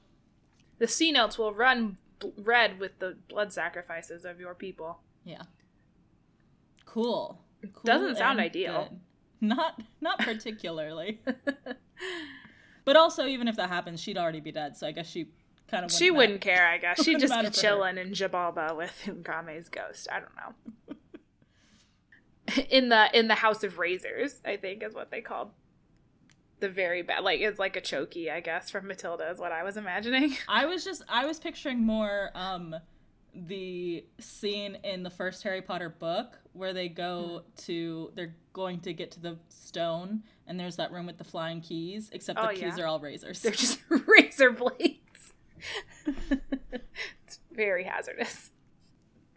[0.79, 5.01] The cenotes will run bl- red with the blood sacrifices of your people.
[5.25, 5.43] yeah,
[6.85, 7.41] cool.
[7.63, 8.89] cool Doesn't sound ideal.
[8.91, 9.01] good.
[9.41, 11.21] Not not particularly.
[12.85, 14.77] but also, even if that happens, she'd already be dead.
[14.77, 15.29] So I guess she
[15.69, 15.93] kind of.
[15.93, 17.03] She wouldn't care, I guess.
[17.05, 20.09] She'd just be matter chilling in Xibalba with Hunkame's ghost.
[20.11, 20.88] I don't know.
[22.71, 25.51] in the in the House of Razors, I think is what they called
[26.61, 27.23] the very bad.
[27.23, 30.37] Like it's like a chokey, I guess, from Matilda is what I was imagining.
[30.49, 32.75] I was just I was picturing more um
[33.35, 37.65] the scene in the first Harry Potter book where they go Hmm.
[37.67, 41.61] to they're going to get to the stone and there's that room with the flying
[41.61, 42.85] keys except Oh, the keys yeah.
[42.85, 43.41] are all razors.
[43.43, 45.35] They're just razor blades.
[46.73, 48.51] it's very hazardous.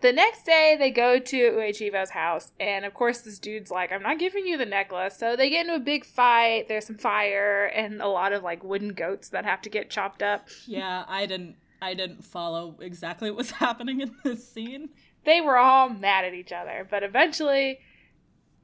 [0.01, 3.91] The next day, they go to Uay Chivo's house, and of course, this dude's like,
[3.91, 5.15] I'm not giving you the necklace.
[5.15, 6.67] So they get into a big fight.
[6.67, 10.23] There's some fire and a lot of like wooden goats that have to get chopped
[10.23, 10.47] up.
[10.65, 14.89] yeah, I didn't I didn't follow exactly what was happening in this scene.
[15.23, 17.79] They were all mad at each other, but eventually,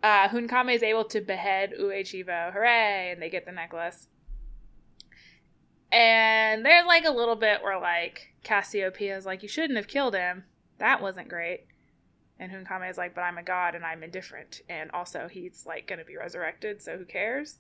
[0.02, 2.52] uh, Hunkame is able to behead Uechivo.
[2.52, 3.12] Hooray!
[3.12, 4.08] And they get the necklace.
[5.92, 10.16] And there's like a little bit where like Casiopea is like, you shouldn't have killed
[10.16, 10.46] him.
[10.80, 11.66] That wasn't great.
[12.40, 14.62] And Hunkame is like, but I'm a god and I'm indifferent.
[14.70, 17.60] And also he's like gonna be resurrected, so who cares?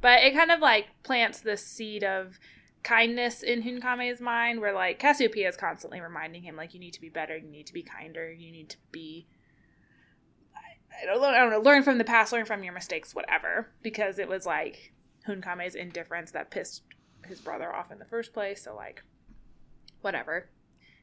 [0.00, 2.38] But it kind of like plants this seed of
[2.82, 7.00] kindness in Hunkame's mind where like Casiopea is constantly reminding him like you need to
[7.00, 9.26] be better, you need to be kinder, you need to be
[11.02, 13.70] I don't, I don't know, learn from the past, learn from your mistakes, whatever.
[13.82, 14.92] Because it was like
[15.26, 16.82] Hunkame's indifference that pissed
[17.26, 18.64] his brother off in the first place.
[18.64, 19.02] So like,
[20.00, 20.48] whatever.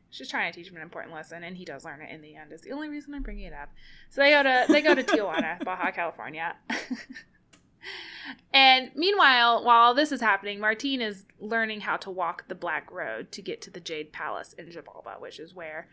[0.10, 2.36] She's trying to teach him an important lesson, and he does learn it in the
[2.36, 2.52] end.
[2.52, 3.70] Is the only reason I'm bringing it up.
[4.10, 6.56] So they go to they go to Tijuana, Baja California.
[8.54, 13.32] and meanwhile, while this is happening, Martine is learning how to walk the Black Road
[13.34, 15.88] to get to the Jade Palace in Xibalba, which is where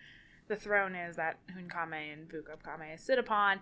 [0.48, 3.60] the throne is that Hunkame and Vucub-Kamé sit upon.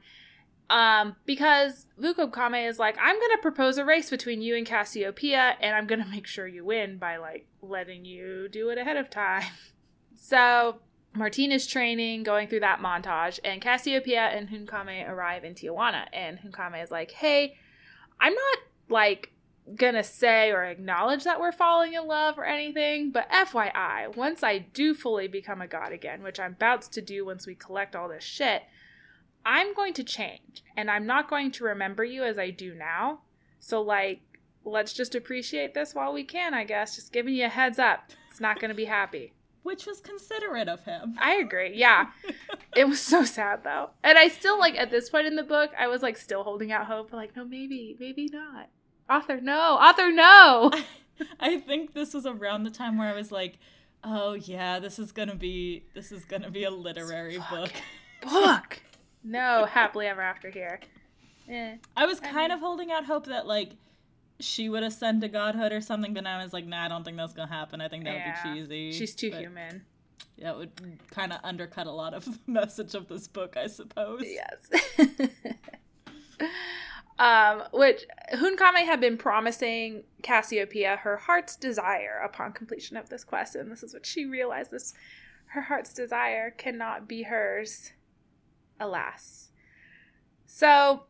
[0.69, 5.75] Um, because Vucub-Kamé is like, I'm gonna propose a race between you and Casiopea, and
[5.75, 9.45] I'm gonna make sure you win by like letting you do it ahead of time.
[10.25, 10.77] So
[11.17, 16.39] Martine is training, going through that montage, and Casiopea and Hunkame arrive in Tijuana, and
[16.39, 17.57] Hunkame is like, Hey,
[18.21, 18.59] I'm not
[18.89, 19.33] like
[19.75, 24.59] gonna say or acknowledge that we're falling in love or anything, but FYI, once I
[24.59, 28.09] do fully become a god again, which I'm about to do once we collect all
[28.09, 28.63] this shit,
[29.45, 33.23] I'm going to change, and I'm not going to remember you as I do now.
[33.59, 34.21] So, like,
[34.65, 36.95] let's just appreciate this while we can, I guess.
[36.95, 38.13] Just giving you a heads up.
[38.31, 39.33] It's not to be happy.
[39.63, 41.17] Which was considerate of him.
[41.21, 41.73] I agree.
[41.77, 42.07] Yeah.
[42.77, 43.91] it was so sad, though.
[44.03, 46.73] And I still, like, at this point in the book, I was, like, still holding
[46.73, 47.13] out hope.
[47.13, 48.69] Like, no, maybe, maybe not.
[49.09, 49.75] Author, no.
[49.77, 50.73] Author, no.
[51.41, 53.59] I think this was around the time where I was like,
[54.03, 57.71] "Oh yeah, this is gonna be this is gonna be a literary book."
[58.23, 58.81] book.
[59.23, 60.81] No, happily ever after here.
[61.49, 61.77] Eh.
[61.97, 63.73] I was I kind mean- of holding out hope that like
[64.43, 67.05] she would ascend to godhood or something, but now I was like, "Nah, I don't
[67.05, 67.81] think that's gonna happen.
[67.81, 68.45] I think that Yeah.
[68.45, 69.85] would be cheesy." She's too But human.
[70.39, 70.73] That would
[71.11, 74.25] kind of undercut a lot of the message of this book, I suppose.
[74.25, 74.71] Yes.
[77.19, 83.55] um, which Hunkame had been promising Casiopea her heart's desire upon completion of this quest,
[83.55, 84.95] and this is what she realizes:
[85.49, 87.93] her heart's desire cannot be hers,
[88.81, 89.51] alas.
[90.47, 91.05] So,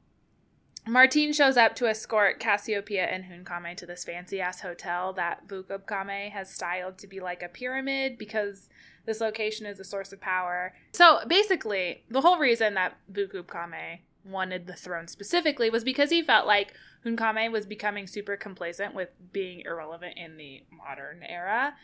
[0.87, 6.33] Martine shows up to escort Casiopea and Hunkame to this fancy ass hotel that Vucub-Kamé
[6.33, 8.69] has styled to be like a pyramid because
[9.07, 10.75] this location is a source of power.
[10.93, 16.47] So basically, the whole reason that Vucub-Kamé wanted the throne specifically was because he felt
[16.49, 16.75] like
[17.05, 21.75] Hunkame was becoming super complacent with being irrelevant in the modern era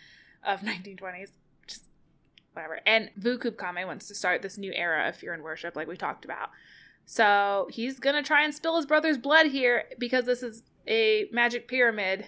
[0.45, 1.31] of 1920s.
[1.69, 1.85] Just
[2.53, 2.81] whatever.
[2.85, 6.25] And Vucub-Kamé wants to start this new era of fear and worship, like we talked
[6.25, 6.51] about.
[7.11, 11.67] So he's gonna try and spill his brother's blood here because this is a magic
[11.67, 12.27] pyramid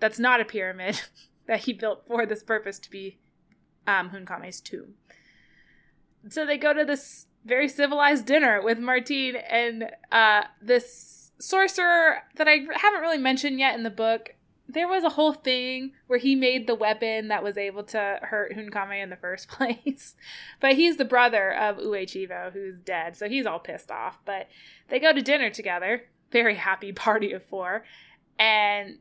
[0.00, 1.02] that's not a pyramid
[1.46, 3.18] that he built for this purpose to be
[3.86, 4.94] um, Hunkame's tomb.
[6.30, 12.48] So they go to this very civilized dinner with Martine and uh, this sorcerer that
[12.48, 14.34] I haven't really mentioned yet in the book.
[14.68, 18.54] There was a whole thing where he made the weapon that was able to hurt
[18.56, 20.14] Hunkame in the first place.
[20.60, 24.18] but he's the brother of Uay Chivo, who's dead, so he's all pissed off.
[24.24, 24.48] But
[24.88, 27.84] they go to dinner together, very happy party of four,
[28.38, 28.98] and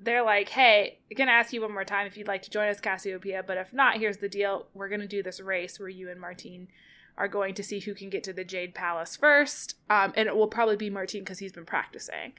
[0.00, 2.50] they're like, hey, I'm going to ask you one more time if you'd like to
[2.50, 4.66] join us, Casiopea, but if not, here's the deal.
[4.74, 6.68] We're going to do this race where you and Martine
[7.16, 9.76] are going to see who can get to the Jade Palace first.
[9.88, 12.34] Um, and it will probably be Martine because he's been practicing.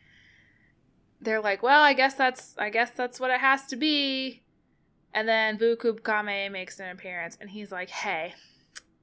[1.19, 4.43] They're like, well, I guess that's I guess that's what it has to be.
[5.13, 8.35] And then Vucub Kamé makes an appearance and he's like, hey,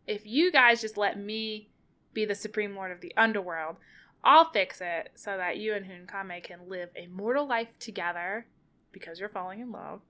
[0.07, 1.71] if you guys just let me
[2.13, 3.77] be the Supreme Lord of the Underworld,
[4.23, 8.47] I'll fix it so that you and Hunkame can live a mortal life together
[8.93, 10.01] because you're falling in love.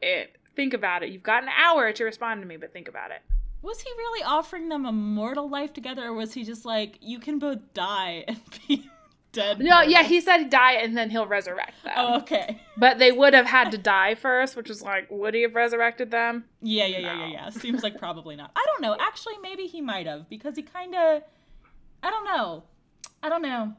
[0.00, 1.10] It Think about it.
[1.10, 3.22] You've got an hour to respond to me, but think about it.
[3.62, 7.20] Was he really offering them a mortal life together, or was he just like, you
[7.20, 8.90] can both die and be
[9.32, 9.58] dead?
[9.58, 11.92] No, yeah, he said die and then he'll resurrect them.
[11.96, 12.60] Oh, okay.
[12.76, 16.10] But they would have had to die first, which was like, would he have resurrected
[16.10, 16.44] them?
[16.60, 17.50] Yeah, yeah, yeah, yeah, yeah.
[17.50, 18.50] Seems like probably not.
[18.56, 18.96] I don't know.
[18.98, 21.22] Actually, maybe he might have because he kind of.
[22.02, 22.64] I don't know.
[23.22, 23.74] I don't know.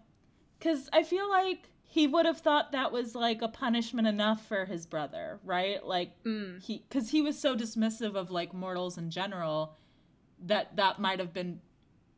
[0.60, 4.66] Because I feel like he would have thought that was like a punishment enough for
[4.66, 5.86] his brother, right?
[5.86, 6.62] Like Mm.
[6.64, 9.76] he, because he was so dismissive of like mortals in general,
[10.46, 11.62] that that might have been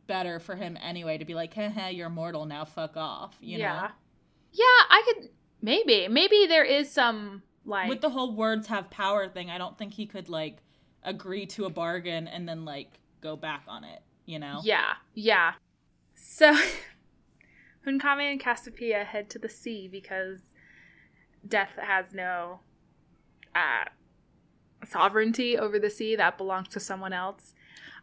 [0.08, 2.66] better for him anyway to be like, "Heh heh, you're mortal now.
[2.66, 3.74] Fuck off." You yeah.
[3.74, 3.88] know.
[4.52, 5.30] Yeah, I could
[5.62, 6.08] maybe.
[6.08, 9.94] Maybe there is some like With the whole words have power thing, I don't think
[9.94, 10.58] he could like
[11.04, 14.02] agree to a bargain and then like go back on it.
[14.26, 14.62] You know.
[14.64, 15.54] Yeah, yeah.
[16.16, 16.56] So
[17.88, 20.40] Hunkame and Casiopea head to the sea because
[21.48, 22.60] death has no
[23.54, 23.86] uh
[24.86, 27.54] sovereignty over the sea that belongs to someone else.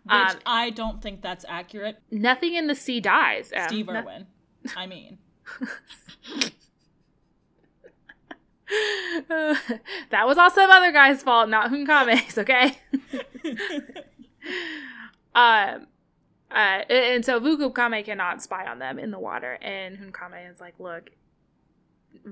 [0.04, 1.98] Which Um, I don't think that's accurate.
[2.10, 3.52] Nothing in the sea dies.
[3.52, 3.68] Em.
[3.68, 4.26] Steve No- Irwin.
[4.76, 5.18] I mean,
[9.28, 12.78] that was all some other guy's fault, not Hunkame's, okay?
[15.34, 15.86] um,
[16.50, 19.58] uh, and so Vucub-Kamé cannot spy on them in the water.
[19.62, 21.10] And Hunkame is like, look,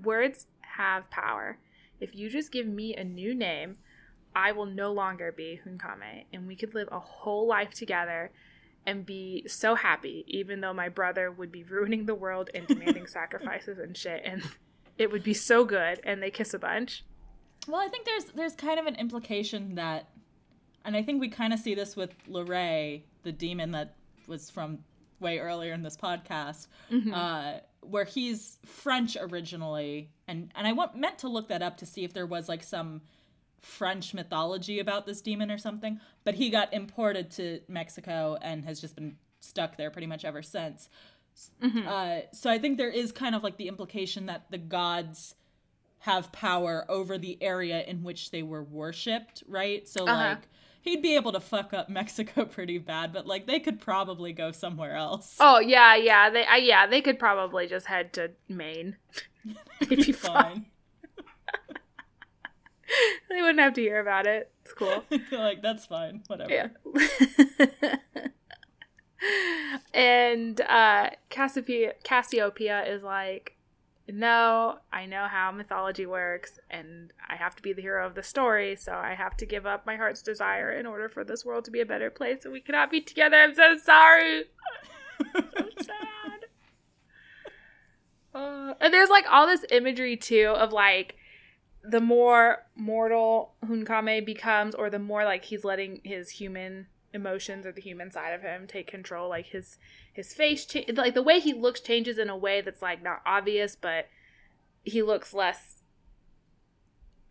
[0.04, 1.58] words have power.
[2.00, 3.76] If you just give me a new name,
[4.34, 6.24] I will no longer be Hunkame.
[6.32, 8.30] And we could live a whole life together
[8.86, 13.06] and be so happy, even though my brother would be ruining the world and demanding
[13.18, 14.22] sacrifices and shit.
[14.24, 14.42] And
[14.98, 16.00] it would be so good.
[16.04, 17.04] And they kiss a bunch.
[17.68, 20.08] well, I think there's there's kind of an implication that,
[20.84, 23.94] and I think we kind of see this with Loray, the demon that
[24.26, 24.78] was from
[25.18, 27.12] way earlier in this podcast, Mm-hmm.
[27.12, 27.52] uh,
[27.82, 32.04] where he's French originally, and and I want, meant to look that up to see
[32.04, 33.02] if there was like some
[33.60, 38.80] French mythology about this demon or something, but he got imported to Mexico and has
[38.80, 40.88] just been stuck there pretty much ever since.
[41.62, 41.86] Mm-hmm.
[41.88, 45.34] Uh, so I think there is kind of like the implication that the gods
[46.00, 49.86] have power over the area in which they were worshipped, right?
[49.86, 50.14] So Uh-huh.
[50.30, 50.48] like
[50.82, 54.50] he'd be able to fuck up Mexico pretty bad, but like they could probably go
[54.52, 55.36] somewhere else.
[55.38, 58.96] Oh yeah, yeah, they, uh, yeah, they could probably just head to Maine.
[59.80, 60.66] It'd be fine.
[63.28, 64.50] They wouldn't have to hear about it.
[64.64, 65.04] It's cool.
[65.32, 66.50] like that's fine, whatever.
[66.50, 66.68] Yeah.
[69.94, 73.56] and uh, Casiopea, Casiopea is like,
[74.08, 78.22] no, I know how mythology works, and I have to be the hero of the
[78.24, 81.64] story, so I have to give up my heart's desire in order for this world
[81.66, 83.36] to be a better place, and we cannot be together.
[83.36, 84.44] I'm so sorry.
[85.32, 86.40] so sad.
[88.34, 91.16] Uh, and there's like all this imagery too of like
[91.82, 97.72] the more mortal Hunkame becomes, or the more like he's letting his human emotions or
[97.72, 99.78] the human side of him take control, like his
[100.12, 103.22] his face, cha- like the way he looks changes in a way that's like not
[103.24, 104.08] obvious, but
[104.84, 105.82] he looks less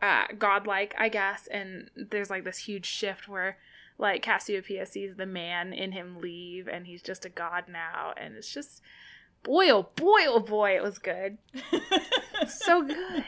[0.02, 1.47] uh godlike, I guess.
[1.47, 3.58] And there's like this huge shift where
[3.97, 8.36] like Casiopea sees the man in him leave, and he's just a god now, and
[8.36, 8.82] it's just
[9.43, 11.38] boy, oh boy, oh boy, it was good,
[12.47, 13.26] so good.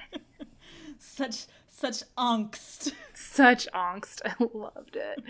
[1.02, 2.94] Such such angst.
[3.14, 4.22] such angst.
[4.26, 5.24] I loved it.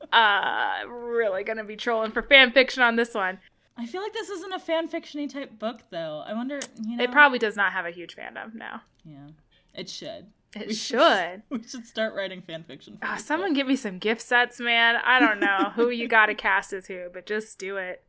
[0.00, 3.38] Uh, I'm really gonna be trolling for fan fiction on this one.
[3.76, 6.22] I feel like this isn't a fan fictiony type book though.
[6.26, 7.04] I wonder, you know.
[7.04, 8.82] It probably does not have a huge fandom now.
[9.04, 9.28] Yeah.
[9.74, 10.26] It should.
[10.54, 11.42] It We should.
[11.50, 12.98] We should start writing fan fiction.
[12.98, 14.96] For Ah, someone give me some gift sets, man.
[15.04, 18.04] I don't know who you got to cast as who, but just do it.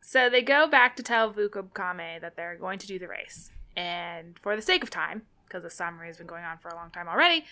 [0.00, 3.50] So they go back to tell Vucub-Kamé that they're going to do the race.
[3.76, 6.74] And for the sake of time, because the summary has been going on for a
[6.74, 7.44] long time already,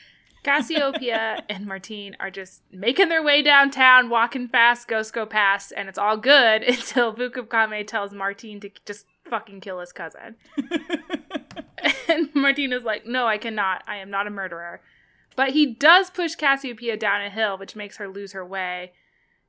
[0.45, 5.88] Casiopea and Martine are just making their way downtown, walking fast, ghosts go past, and
[5.88, 10.36] it's all good until Vucub-Kamé tells Martine to just fucking kill his cousin.
[12.09, 13.82] And Martine is like, no, I cannot.
[13.86, 14.80] I am not a murderer.
[15.34, 18.93] But he does push Casiopea down a hill, which makes her lose her way.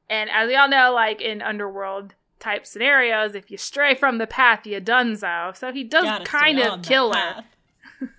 [0.09, 4.27] And as we all know, like in underworld type scenarios, if you stray from the
[4.27, 5.51] path, you done so.
[5.53, 7.13] So he does Gotta kind of kill her.
[7.13, 7.45] path.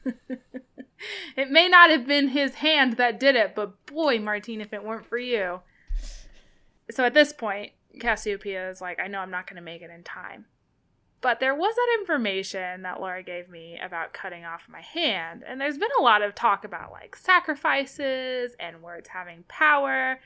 [1.37, 4.85] It may not have been his hand that did it, but boy, Martine, if it
[4.85, 5.61] weren't for you.
[6.91, 9.91] So at this point, Casiopea is like, I know I'm not going to make it
[9.91, 10.47] in time.
[11.21, 15.43] But there was that information that Loray gave me about cutting off my hand.
[15.47, 20.21] And there's been a lot of talk about like sacrifices and words having power.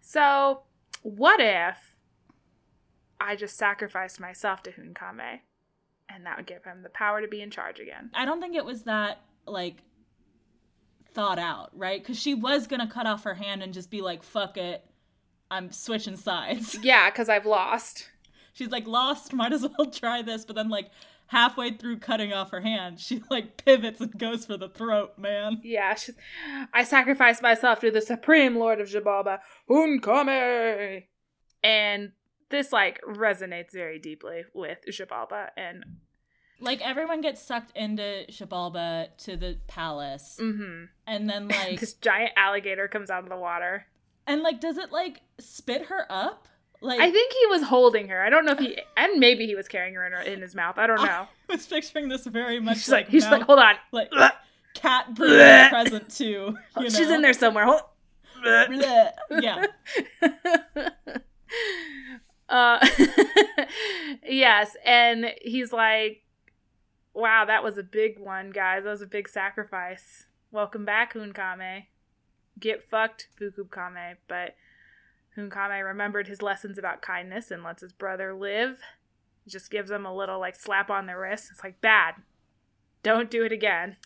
[0.00, 0.62] So
[1.02, 1.96] what if
[3.20, 5.40] I just sacrificed myself to Hunkame?
[6.12, 8.10] And that would give him the power to be in charge again.
[8.14, 9.76] I don't think it was that like
[11.12, 12.02] thought out, right?
[12.02, 14.84] Because she was gonna cut off her hand and just be like, "Fuck it,
[15.50, 18.10] I'm switching sides." Yeah, because I've lost.
[18.52, 20.90] She's like, "Lost, might as well try this." But then, like
[21.26, 25.60] halfway through cutting off her hand, she like pivots and goes for the throat, man.
[25.62, 26.16] Yeah, she's.
[26.72, 29.38] I sacrifice myself to the supreme lord of Xibalba,
[29.68, 31.04] Hunkame.
[31.62, 32.12] And
[32.50, 35.84] this like resonates very deeply with Xibalba and
[36.60, 40.84] like everyone gets sucked into Xibalba to the palace, mm-hmm.
[41.06, 43.86] and then like this giant alligator comes out of the water.
[44.26, 46.46] And like, does it like spit her up?
[46.82, 48.22] Like, I think he was holding her.
[48.22, 50.54] I don't know if he, and maybe he was carrying her in, her, in his
[50.54, 50.78] mouth.
[50.78, 51.26] I don't know.
[51.26, 54.10] I was picturing this very much He's like, like, he's mouth, like, hold on, like
[54.74, 56.56] cat present too.
[56.78, 57.64] You she's in there somewhere.
[57.64, 57.82] Hold.
[58.42, 59.66] Yeah.
[62.50, 62.84] Uh,
[64.28, 66.24] yes, and he's like,
[67.14, 68.82] "Wow, that was a big one, guys.
[68.84, 70.26] That was a big sacrifice.
[70.50, 71.84] Welcome back, Hunkame.
[72.58, 74.56] Get fucked, Vucub Kamé." But
[75.38, 78.80] Hunkame remembered his lessons about kindness and lets his brother live.
[79.44, 81.50] He just gives him a little like slap on the wrist.
[81.52, 82.16] It's like bad.
[83.04, 83.96] Don't do it again.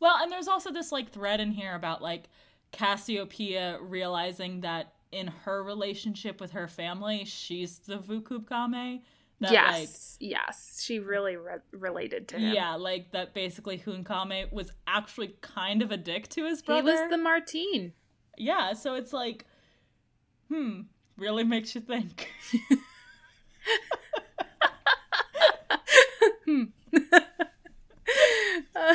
[0.00, 2.24] Well, and there's also this like thread in here about like
[2.72, 9.02] Casiopea realizing that in her relationship with her family, she's the Vucub Kamé.
[9.40, 12.54] That, yes, like, yes, she really re- related to him.
[12.54, 13.34] Yeah, like that.
[13.34, 16.82] Basically, Hunkame was actually kind of a dick to his brother.
[16.82, 17.92] He was the Martine.
[18.38, 19.44] Yeah, so it's like,
[20.48, 20.82] hmm,
[21.16, 22.30] really makes you think.
[26.44, 26.64] hmm.
[28.76, 28.94] uh,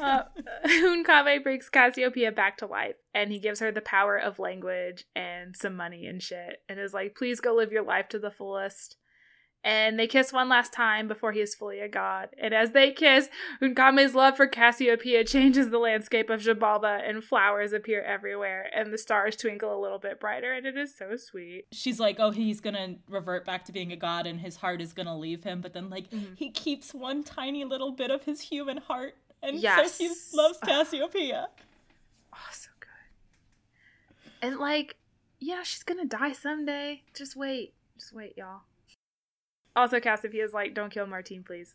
[0.00, 0.22] uh,
[0.70, 5.56] Hunkame brings Casiopea back to life and he gives her the power of language and
[5.56, 8.96] some money and shit and is like, please go live your life to the fullest.
[9.62, 12.30] And they kiss one last time before he is fully a god.
[12.40, 13.28] And as they kiss,
[13.60, 18.96] Hunkame's love for Casiopea changes the landscape of Xibalba, and flowers appear everywhere, and the
[18.96, 21.66] stars twinkle a little bit brighter, and it is so sweet.
[21.72, 24.94] She's like, oh, he's gonna revert back to being a god, and his heart is
[24.94, 26.38] gonna leave him, but then, like, Mhm.
[26.38, 29.94] he keeps one tiny little bit of his human heart, and Yes.
[29.94, 31.46] so he loves Casiopea.
[32.32, 34.32] Oh, so good.
[34.40, 34.96] And like,
[35.40, 37.02] yeah, she's gonna die someday.
[37.14, 37.74] Just wait.
[37.98, 38.60] Just wait, y'all.
[39.74, 41.74] Also, Casiopea's like, don't kill Martine, please.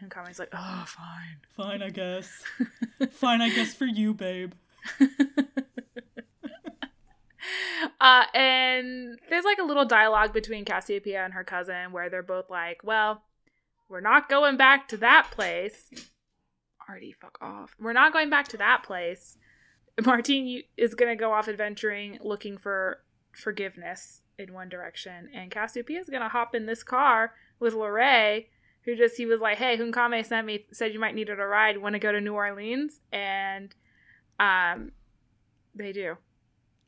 [0.00, 1.38] And Hunkame's like, oh, fine.
[1.56, 2.30] Fine, I guess.
[3.12, 4.52] Fine, I guess for you, babe.
[8.00, 12.50] uh, and there's like a little dialogue between Casiopea and her cousin where they're both
[12.50, 13.22] like, well,
[13.88, 15.90] we're not going back to that place.
[16.88, 17.74] Artie, fuck off.
[17.78, 19.36] We're not going back to that place.
[20.04, 23.00] Martine is going to go off adventuring looking for
[23.32, 25.28] forgiveness in one direction.
[25.34, 28.46] And Casiopea is going to hop in this car with Loray,
[28.84, 31.78] who just, he was like, hey, Hunkame sent me, said you might need a ride.
[31.78, 33.00] Want to go to New Orleans?
[33.12, 33.74] And
[34.40, 34.92] um,
[35.74, 36.16] they do.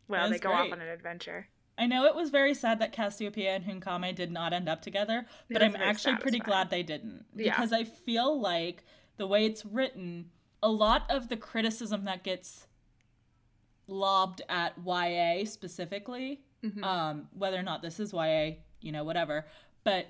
[0.08, 1.48] Well, they go off on an adventure.
[1.78, 5.26] I know it was very sad that Casiopea and Hunkame did not end up together,
[5.50, 7.26] but I'm actually pretty glad they didn't.
[7.34, 7.54] Yeah.
[7.54, 8.84] Because I feel like
[9.16, 10.30] the way it's written,
[10.62, 12.66] a lot of the criticism that gets
[13.88, 16.82] lobbed at YA specifically, Mhm.
[16.82, 19.46] um, whether or not this is YA, you know, whatever,
[19.84, 20.06] but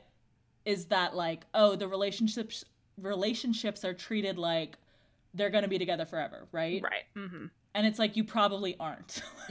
[0.64, 2.64] is that like, oh, the relationships
[2.98, 4.78] relationships are treated like
[5.34, 6.82] they're gonna be together forever, right?
[6.82, 7.04] Right.
[7.14, 9.20] hmm And it's like you probably aren't.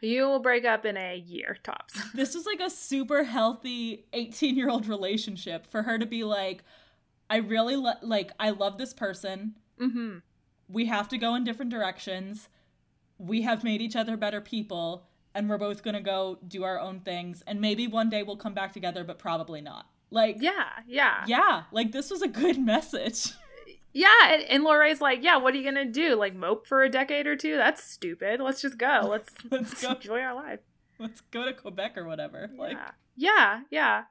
[0.00, 2.00] you will break up in a year tops.
[2.14, 6.62] this was like a super healthy 18 year old relationship for her to be like
[7.30, 10.18] i really lo- like i love this person hmm
[10.68, 12.48] we have to go in different directions
[13.18, 17.00] we have made each other better people and we're both gonna go do our own
[17.00, 21.24] things and maybe one day we'll come back together but probably not like Yeah, yeah,
[21.26, 23.30] yeah like this was a good message
[23.92, 24.06] yeah.
[24.34, 26.14] And, and Lorraine's like, yeah, what are you gonna do?
[26.14, 27.56] Like mope for a decade or two?
[27.56, 28.40] That's stupid.
[28.40, 29.00] Let's just go.
[29.10, 29.90] Let's Let's go.
[29.94, 30.60] enjoy our life.
[31.00, 34.02] let's go to quebec or whatever like yeah, yeah, yeah.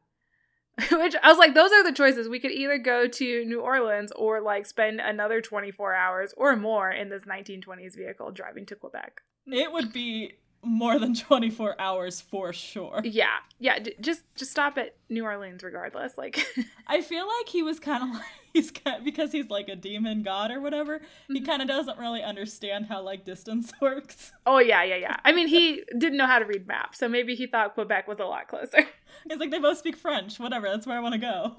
[0.92, 2.30] Which I was like, those are the choices.
[2.30, 6.92] We could either go to New Orleans or like spend another 24 hours or more
[6.92, 9.22] in this 1920s vehicle driving to Quebec.
[9.48, 13.80] it would be more than 24 hours for sure Yeah, yeah.
[13.80, 16.18] d- just just stop at New Orleans regardless.
[16.18, 16.46] Like,
[16.88, 20.22] I feel like he was kind of like he's kind because he's like a demon
[20.24, 21.02] god or whatever.
[21.28, 21.46] He Mhm.
[21.46, 24.32] kind of doesn't really understand how like distance works.
[24.46, 25.18] oh yeah, yeah, yeah.
[25.24, 28.20] I mean, he didn't know how to read maps, so maybe he thought Quebec was
[28.20, 28.86] a lot closer.
[29.28, 30.40] He's like they both speak French.
[30.40, 31.56] Whatever, that's where I want to go.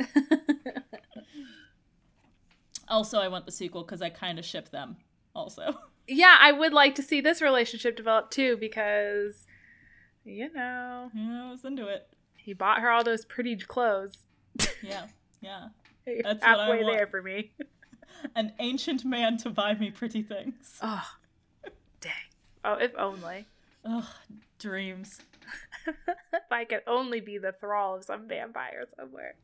[2.88, 4.96] Also, I want the sequel because I kind of ship them.
[5.34, 5.78] Also,
[6.10, 9.46] yeah, I would like to see this relationship develop too because,
[10.24, 12.08] you know, yeah, I was into it.
[12.36, 14.26] he bought her all those pretty clothes.
[14.82, 15.06] Yeah,
[15.42, 15.68] yeah.
[16.06, 17.52] That's what I halfway there for me.
[18.34, 20.78] an ancient man to buy me pretty things.
[20.80, 21.06] Oh,
[22.00, 22.12] dang.
[22.64, 23.46] Oh, if only.
[23.84, 24.06] Ugh,
[24.58, 25.20] dreams.
[25.86, 29.34] if I could only be the thrall of some vampire somewhere.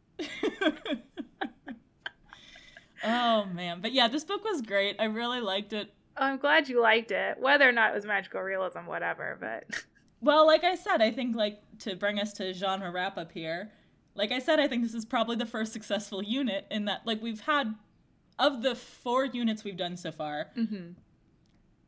[3.05, 4.97] oh man, but yeah, this book was great.
[4.99, 5.93] I really liked it.
[6.17, 9.37] I'm glad you liked it, whether or not it was magical realism, whatever.
[9.41, 9.85] But
[10.21, 13.71] well, like I said, I think like to bring us to genre wrap up here.
[14.15, 17.23] Like I said, I think this is probably the first successful unit in that like
[17.23, 17.75] we've had
[18.39, 20.49] of the four units we've done so far.
[20.57, 20.93] Mm-hmm.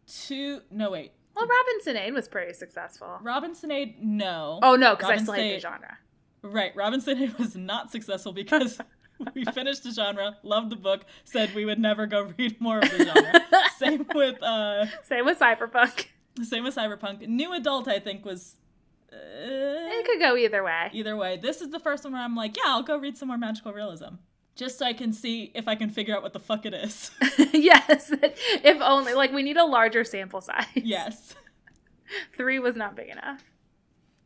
[0.07, 1.13] Two, no wait.
[1.35, 3.19] Well, Robinsonade was pretty successful.
[3.23, 4.59] Robinsonade, no.
[4.63, 5.99] Oh no, because I still hate the genre.
[6.43, 8.79] Right, Robinsonade was not successful because
[9.35, 12.91] we finished the genre, loved the book, said we would never go read more of
[12.91, 13.41] the genre.
[13.79, 16.07] same with uh Same with Cyberpunk.
[16.43, 17.27] Same with Cyberpunk.
[17.27, 18.57] New Adult, I think, was
[19.13, 20.91] uh, it could go either way.
[20.93, 21.39] Either way.
[21.39, 23.73] This is the first one where I'm like, yeah, I'll go read some more magical
[23.73, 24.17] realism.
[24.55, 27.11] Just so I can see if I can figure out what the fuck it is.
[27.53, 28.13] yes.
[28.13, 29.15] If only.
[29.15, 30.67] Like, we need a larger sample size.
[30.75, 31.35] Yes.
[32.37, 33.45] Three was not big enough.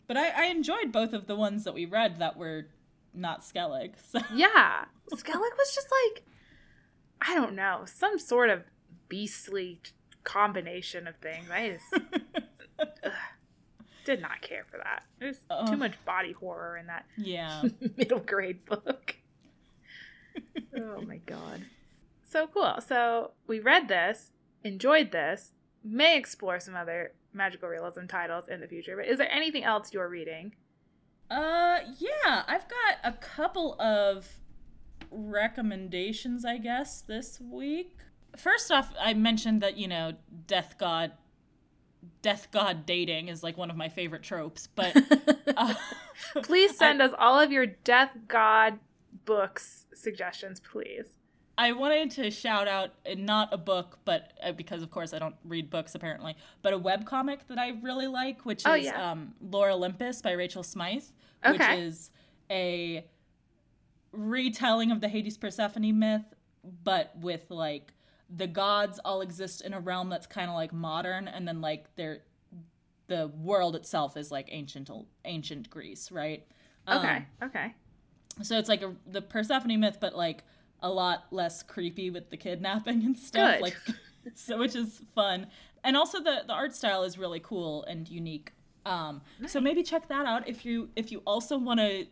[0.07, 2.67] But I, I enjoyed both of the ones that we read that were
[3.15, 3.93] not Skellig.
[4.11, 4.21] So.
[4.35, 4.85] Yeah.
[5.15, 6.25] Skellig was just like,
[7.21, 8.63] I don't know, some sort of
[9.09, 9.81] beastly
[10.25, 11.49] combination of things.
[11.51, 12.05] I just
[14.05, 15.05] did not care for that.
[15.19, 15.39] There's
[15.69, 17.63] too much body horror in that yeah
[17.97, 19.17] middle grade book.
[20.77, 21.67] oh my god.
[22.23, 22.79] So cool.
[22.87, 24.33] So we read this,
[24.65, 25.53] enjoyed this,
[25.85, 29.93] may explore some other magical realism titles in the future, but is there anything else
[29.93, 30.55] you're reading?
[31.33, 34.29] Uh yeah, I've got a couple of
[35.11, 37.97] recommendations, I guess, this week.
[38.37, 40.13] First off, I mentioned that, you know,
[40.47, 41.13] Death God
[42.21, 44.97] death god dating is like one of my favorite tropes but
[45.57, 45.75] uh,
[46.43, 48.81] please send I, us all of your death god
[49.25, 51.17] books suggestions please
[51.63, 55.37] i wanted to shout out not a book but uh, because of course i don't
[55.45, 59.13] read books apparently but a web comic that i really like which oh, is yeah.
[59.13, 61.05] um, lore olympus by rachel smythe
[61.47, 61.53] okay.
[61.53, 62.11] which is
[62.51, 63.05] a
[64.13, 66.35] retelling of the hades persephone myth
[66.85, 67.93] but with like
[68.35, 71.95] the gods all exist in a realm that's kind of like modern and then like
[71.97, 72.23] they're
[73.07, 74.91] the world itself is like ancient
[75.25, 76.47] ancient greece right
[76.89, 77.75] okay um, okay
[78.41, 80.45] so it's like a, the persephone myth but like
[80.83, 83.63] a lot less creepy with the kidnapping and stuff Good.
[83.63, 83.77] like
[84.35, 85.47] so which is fun
[85.85, 88.53] and also the the art style is really cool and unique
[88.85, 89.53] um nice.
[89.53, 92.07] so maybe check that out if you if you also want to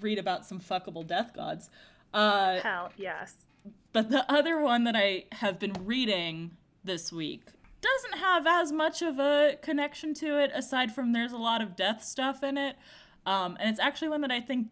[0.00, 1.68] read about some fuckable death gods
[2.12, 3.46] uh hell yes
[3.92, 7.42] but the other one that I have been reading this week
[7.80, 11.76] doesn't have as much of a connection to it, aside from there's a lot of
[11.76, 12.76] death stuff in it.
[13.24, 14.68] Um, and it's actually one that I think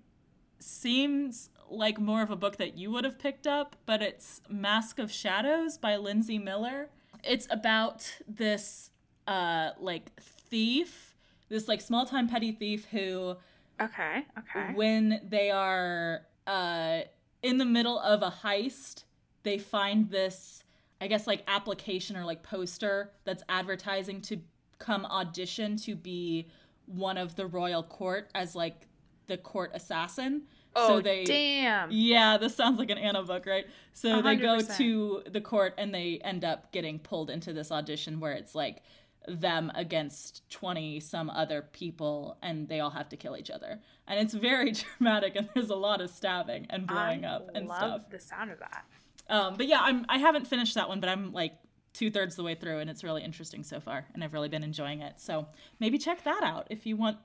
[0.59, 4.99] seems like more of a book that you would have picked up, but it's Mask
[4.99, 6.89] of Shadows by Linsey Miller.
[7.25, 8.91] It's about this
[9.27, 11.15] uh like thief,
[11.49, 13.37] this like small time petty thief who
[13.81, 14.75] Okay, okay.
[14.75, 17.01] When they are uh
[17.43, 19.05] in the middle of a heist,
[19.43, 20.63] they find this,
[21.01, 24.41] I guess, like application or like poster that's advertising to
[24.79, 26.49] come audition to be
[26.87, 28.89] one of the royal court as like
[29.27, 30.43] the court assassin.
[30.75, 31.91] Oh, so they, damn.
[31.91, 33.67] Yeah, this sounds like an Anna book, right?
[33.93, 34.25] So 100%.
[34.25, 38.33] they go to the court and they end up getting pulled into this audition where
[38.33, 38.83] it's like
[39.29, 44.19] them against 20 some other people and they all have to kill each other and
[44.19, 47.79] it's very dramatic and there's a lot of stabbing and blowing I up and love
[47.79, 48.85] stuff the sound of that
[49.29, 51.55] um, but yeah i'm i haven't finished that one but i'm like
[51.93, 55.03] two-thirds the way through and it's really interesting so far and i've really been enjoying
[55.03, 55.47] it so
[55.79, 57.19] maybe check that out if you want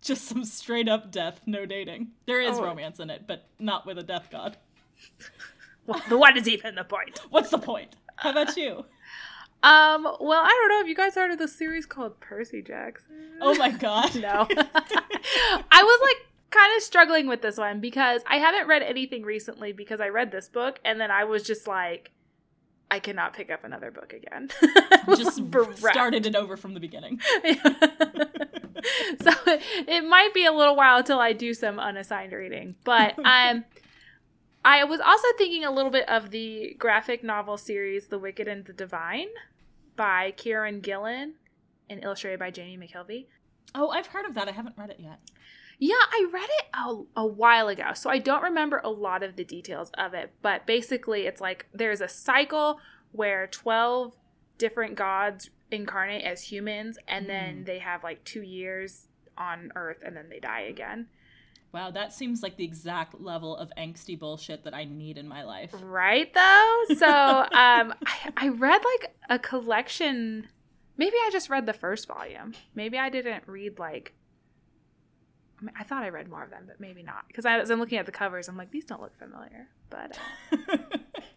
[0.00, 2.64] just some straight up death no dating there is oh.
[2.64, 4.56] romance in it but not with a death god
[5.86, 8.84] well, what is even the point what's the point how about you
[9.62, 13.32] um, well, I don't know if you guys heard of the series called Percy Jackson.
[13.40, 14.14] Oh my god.
[14.20, 14.46] no.
[14.50, 19.72] I was like kind of struggling with this one because I haven't read anything recently
[19.72, 22.12] because I read this book and then I was just like
[22.88, 24.50] I cannot pick up another book again.
[25.16, 25.42] just
[25.78, 27.20] started it over from the beginning.
[29.22, 33.18] so it, it might be a little while till I do some unassigned reading, but
[33.24, 33.64] um
[34.64, 38.64] I was also thinking a little bit of the graphic novel series The Wicked and
[38.64, 39.28] the Divine
[39.94, 41.34] by Kieron Gillen
[41.88, 43.26] and illustrated by Jamie McKelvie.
[43.76, 44.48] Oh, I've heard of that.
[44.48, 45.20] I haven't read it yet.
[45.78, 49.36] Yeah, I read it a, a while ago, so I don't remember a lot of
[49.36, 50.32] the details of it.
[50.42, 52.80] But basically, it's like there's a cycle
[53.12, 54.14] where 12
[54.58, 57.28] different gods incarnate as humans, and mm.
[57.28, 61.08] then they have like two years on Earth, and then they die again.
[61.72, 65.42] Wow, that seems like the exact level of angsty bullshit that I need in my
[65.42, 65.74] life.
[65.82, 66.82] Right though?
[66.96, 70.48] So um I, I read like a collection
[70.96, 72.54] maybe I just read the first volume.
[72.74, 74.14] Maybe I didn't read like
[75.60, 77.26] I, mean, I thought I read more of them, but maybe not.
[77.28, 79.68] Because I was I'm looking at the covers, I'm like, these don't look familiar.
[79.88, 80.18] But
[80.52, 80.76] uh,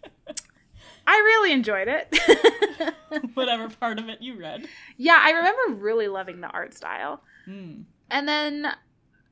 [1.09, 2.93] I really enjoyed it.
[3.33, 4.67] Whatever part of it you read.
[4.95, 7.23] yeah, I remember really loving the art style.
[7.47, 7.85] Mm.
[8.11, 8.67] And then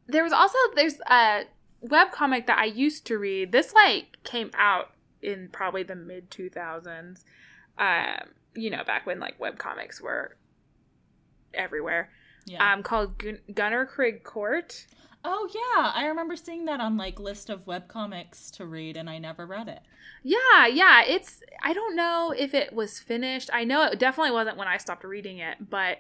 [0.08, 1.44] there was also there's a
[1.82, 3.52] web comic that I used to read.
[3.52, 4.90] This like came out
[5.22, 7.24] in probably the mid 2000s.
[7.78, 10.36] Um, you know, back when like web comics were
[11.54, 12.10] everywhere.
[12.46, 12.74] Yeah.
[12.74, 14.88] Um, called Gun- Gunnerkrigg Court.
[15.24, 19.18] Oh yeah, I remember seeing that on like list of webcomics to read, and I
[19.18, 19.82] never read it.
[20.24, 21.04] Yeah, yeah.
[21.06, 23.50] It's I don't know if it was finished.
[23.54, 26.00] I know it definitely wasn't when I stopped reading it, but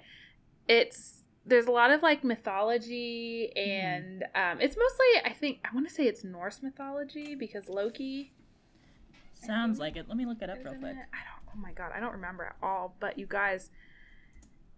[0.68, 5.88] it's there's a lot of like mythology and um, it's mostly I think I want
[5.88, 8.34] to say it's Norse mythology because Loki
[9.46, 10.08] Sounds like it.
[10.08, 10.94] Let me look it up real quick.
[10.94, 11.06] it?
[11.14, 11.56] I don't.
[11.56, 12.96] Oh my god, I don't remember at all.
[13.00, 13.70] But you guys,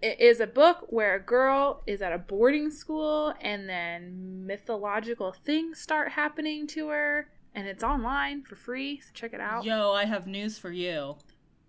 [0.02, 5.32] it is a book where a girl is at a boarding school, and then mythological
[5.32, 9.02] things start happening to her, and it's online for free.
[9.02, 9.64] So check it out.
[9.66, 11.18] Yo, I have news for you.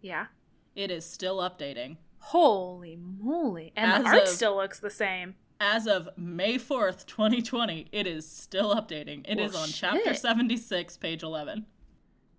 [0.01, 0.27] Yeah.
[0.75, 1.97] It is still updating.
[2.19, 3.73] Holy moly!
[3.77, 5.35] And As the art of- still looks the same.
[5.63, 9.25] As of May 4th, 2020, it is still updating.
[9.29, 11.67] It is Well, on chapter 76, page 11.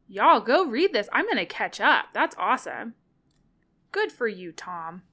[0.08, 1.08] Y'all go read this.
[1.12, 2.06] I'm gonna catch up.
[2.14, 2.96] That's awesome.
[3.92, 5.04] Good for you, Tom.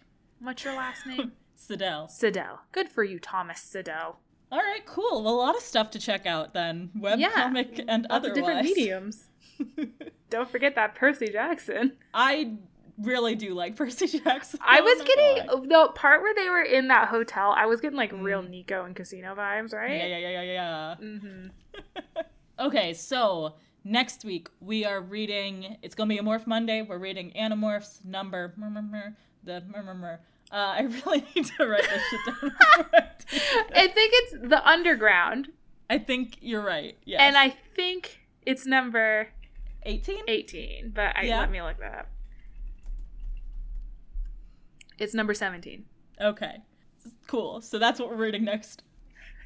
[0.40, 1.32] What's your last name?
[1.54, 2.06] Sidell.
[2.06, 2.60] Siddell.
[2.72, 4.16] Good for you, Thomas Siddell.
[4.50, 5.22] All right, cool.
[5.24, 6.90] Well, a lot of stuff to check out then.
[6.96, 8.28] Webcomic and Lots otherwise.
[8.28, 9.28] of different mediums.
[10.30, 11.92] Don't forget that Percy Jackson.
[12.14, 12.52] I
[12.98, 14.60] really do like Percy Jackson.
[14.64, 15.06] I was gonna
[15.46, 17.52] getting the part where they were in that hotel.
[17.56, 18.50] I was getting like real Mm.
[18.50, 19.96] Nico and Casino vibes, right?
[19.96, 20.94] Yeah, yeah, yeah, yeah, yeah.
[21.06, 22.20] Mm-hmm.
[22.60, 25.76] Okay, so next week we are reading.
[25.82, 26.82] It's gonna be a Morph Monday.
[26.82, 28.54] We're reading Animorphs number
[29.44, 30.20] the mer.
[30.50, 32.52] Uh, I really need to write this shit down.
[32.94, 33.04] I.
[33.74, 35.48] I think it's the Underground,
[35.90, 36.96] I think you're right.
[37.04, 37.20] Yes.
[37.22, 39.28] and I think it's number
[39.84, 40.20] 18.
[40.28, 40.92] eighteen.
[40.94, 41.40] But I, Yeah.
[41.40, 42.08] let me look that up.
[44.98, 45.84] It's number seventeen.
[46.20, 46.56] Okay,
[47.26, 47.60] cool.
[47.60, 48.82] So that's what we're reading next.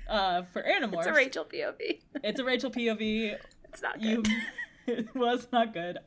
[0.08, 0.98] Uh, for Animorphs.
[1.00, 2.00] It's a Rachel POV.
[2.24, 3.36] It's a Rachel POV.
[3.72, 4.22] It's not You.
[4.22, 4.32] good.
[4.86, 5.98] it was not good.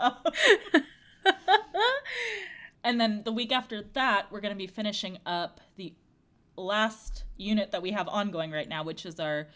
[2.85, 5.93] And then the week after that, we're going to be finishing up the
[6.55, 9.47] last unit that we have ongoing right now, which is our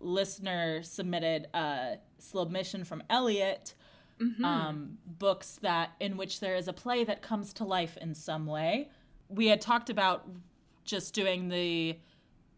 [0.00, 3.74] listener submitted uh, submission from Elliot.
[4.20, 4.44] Mhm.
[4.44, 8.46] Um, books that in which there is a play that comes to life in some
[8.46, 8.90] way.
[9.28, 10.28] We had talked about
[10.84, 11.98] just doing the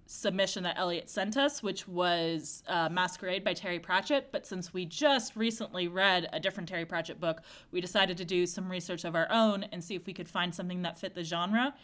[0.06, 4.30] submission that Elliot sent us, which was uh, Masquerade by Terry Pratchett.
[4.32, 7.42] But since we just recently read a different Terry Pratchett book,
[7.72, 10.54] we decided to do some research of our own and see if we could find
[10.54, 11.74] something that fit the genre.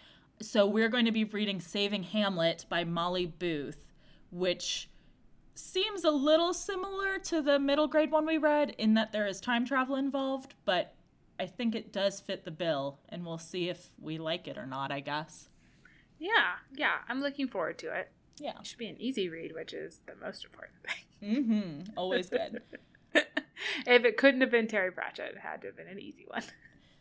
[0.41, 3.87] So we're going to be reading Saving Hamlet by Molly Booth,
[4.31, 4.89] which
[5.55, 9.41] seems a little similar to the middle grade one we read in that there is
[9.41, 10.95] time travel involved, but
[11.39, 14.67] I think it does fit the bill, and we'll see if we like it or
[14.67, 15.49] not, I guess.
[16.23, 16.97] Yeah, yeah.
[17.09, 18.11] I'm looking forward to it.
[18.39, 18.53] Yeah.
[18.61, 20.97] It should be an easy read, which is the most important thing.
[21.23, 21.97] Mm-hmm.
[21.97, 22.63] Always good.
[23.15, 26.43] if it couldn't have been Terry Pratchett, it had to have been an easy one.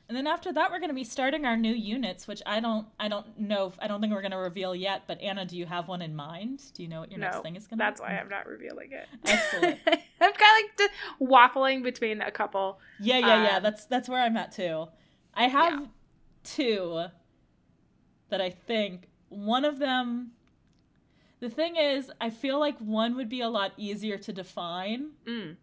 [0.07, 2.85] And then after that, we're going to be starting our new units, which I don't,
[2.99, 5.03] I don't know, if, I don't think we're going to reveal yet.
[5.07, 6.63] But Anna, do you have one in mind?
[6.73, 7.83] Do you know what your next thing is going to?
[7.85, 7.87] Be?
[7.87, 9.07] That's why I'm not revealing it.
[9.25, 9.79] Excellent.
[9.87, 10.91] I'm kind of like
[11.21, 12.79] waffling between a couple.
[12.99, 13.57] Yeah, yeah, yeah.
[13.57, 14.87] Um, That's that's where I'm at too.
[15.33, 15.85] I have Yeah.
[16.43, 17.05] two
[18.27, 20.31] that I think one of them.
[21.39, 25.55] The thing is, I feel like one would be a lot easier to define, Mm.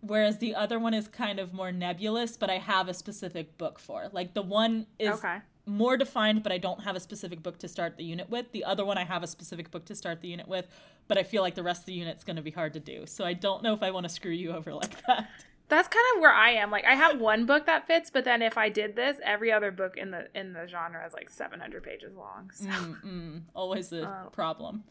[0.00, 2.36] whereas the other one is kind of more nebulous.
[2.36, 4.08] But I have a specific book for.
[4.12, 5.38] Like the one is Okay.
[5.64, 8.52] more defined, but I don't have a specific book to start the unit with.
[8.52, 10.66] The other one, I have a specific book to start the unit with,
[11.08, 13.06] but I feel like the rest of the unit's going to be hard to do.
[13.06, 15.30] So I don't know if I want to screw you over like that.
[15.70, 16.70] That's kind of where I am.
[16.70, 19.70] Like I have one book that fits, but then if I did this, every other
[19.70, 22.50] book in the in the genre is like 700 pages long.
[22.52, 24.30] So Mm-mm, always a Oh.
[24.30, 24.84] problem.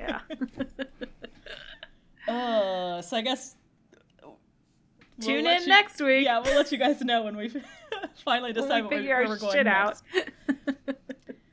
[0.00, 0.20] yeah.
[2.26, 3.54] Uh, so I guess
[4.22, 4.38] we'll
[5.20, 6.24] Tune in you- next week.
[6.24, 7.50] Yeah, we'll let you guys know when we
[8.24, 10.02] finally when decide we what we figure where we're going shit next.
[10.16, 10.96] out.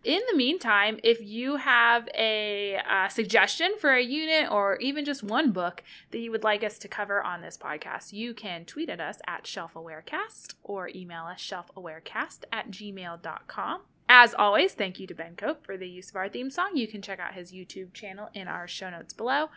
[0.03, 5.21] In the meantime, if you have a uh, suggestion for a unit or even just
[5.21, 8.89] one book that you would like us to cover on this podcast, you can tweet
[8.89, 13.81] at us at shelfawarecast or email us shelfawarecast at gmail.com.
[14.09, 16.71] As always, thank you to Ben Cope for the use of our theme song.
[16.73, 19.49] You can check out his YouTube channel in our show notes below.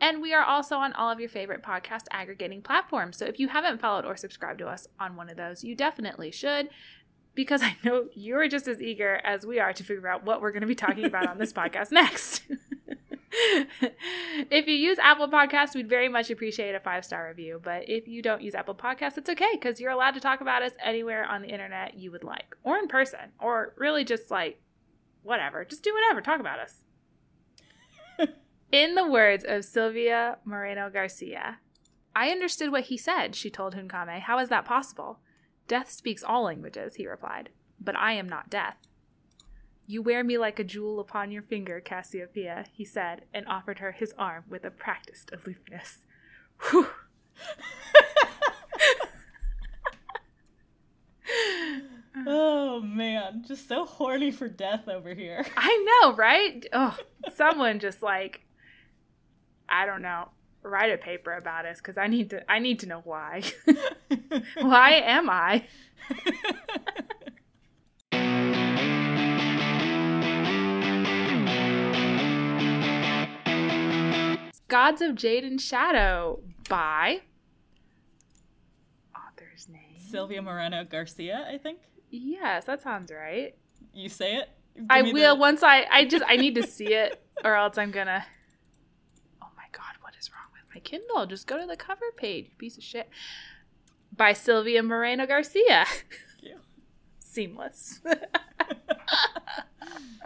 [0.00, 3.16] And we are also on all of your favorite podcast aggregating platforms.
[3.16, 6.30] So if you haven't followed or subscribed to us on one of those, you definitely
[6.30, 6.68] should
[7.34, 10.52] because I know you're just as eager as we are to figure out what we're
[10.52, 12.42] going to be talking about on this podcast next.
[14.50, 17.60] if you use Apple Podcasts, we'd very much appreciate a five star review.
[17.62, 20.62] But if you don't use Apple Podcasts, it's okay because you're allowed to talk about
[20.62, 24.60] us anywhere on the internet you would like, or in person, or really just like
[25.22, 25.64] whatever.
[25.64, 26.20] Just do whatever.
[26.20, 26.84] Talk about us.
[28.72, 31.58] in the words of Silvia Moreno Garcia,
[32.14, 34.20] I understood what he said, she told Hun-Kamé.
[34.20, 35.18] How is that possible?
[35.66, 37.48] Death speaks all languages, he replied.
[37.80, 38.76] But I am not death.
[39.86, 43.92] You wear me like a jewel upon your finger, Casiopea, he said, and offered her
[43.92, 46.06] his arm with a practiced aloofness.
[46.70, 46.88] Whew.
[52.26, 55.44] oh man, just so horny for death over here.
[55.56, 56.64] I know, right?
[56.72, 56.96] Oh,
[57.34, 58.40] someone just like
[59.68, 60.28] I don't know,
[60.64, 62.50] write a paper about us because I need to.
[62.50, 63.42] I need to know why.
[64.60, 65.66] why am I?
[74.68, 77.20] Gods of Jade and Shadow by
[79.14, 81.78] author's name Silvia Moreno Garcia, I think.
[82.10, 83.54] Yes, that sounds right.
[83.92, 84.48] You say it.
[84.74, 87.78] Give I will the- once I I just I need to see it or else
[87.78, 88.24] I'm gonna
[90.84, 91.26] Kindle.
[91.26, 93.08] Just go to the cover page, piece of shit.
[94.16, 95.86] By Silvia Moreno Garcia.
[96.40, 96.54] Yeah.
[97.18, 98.00] Seamless.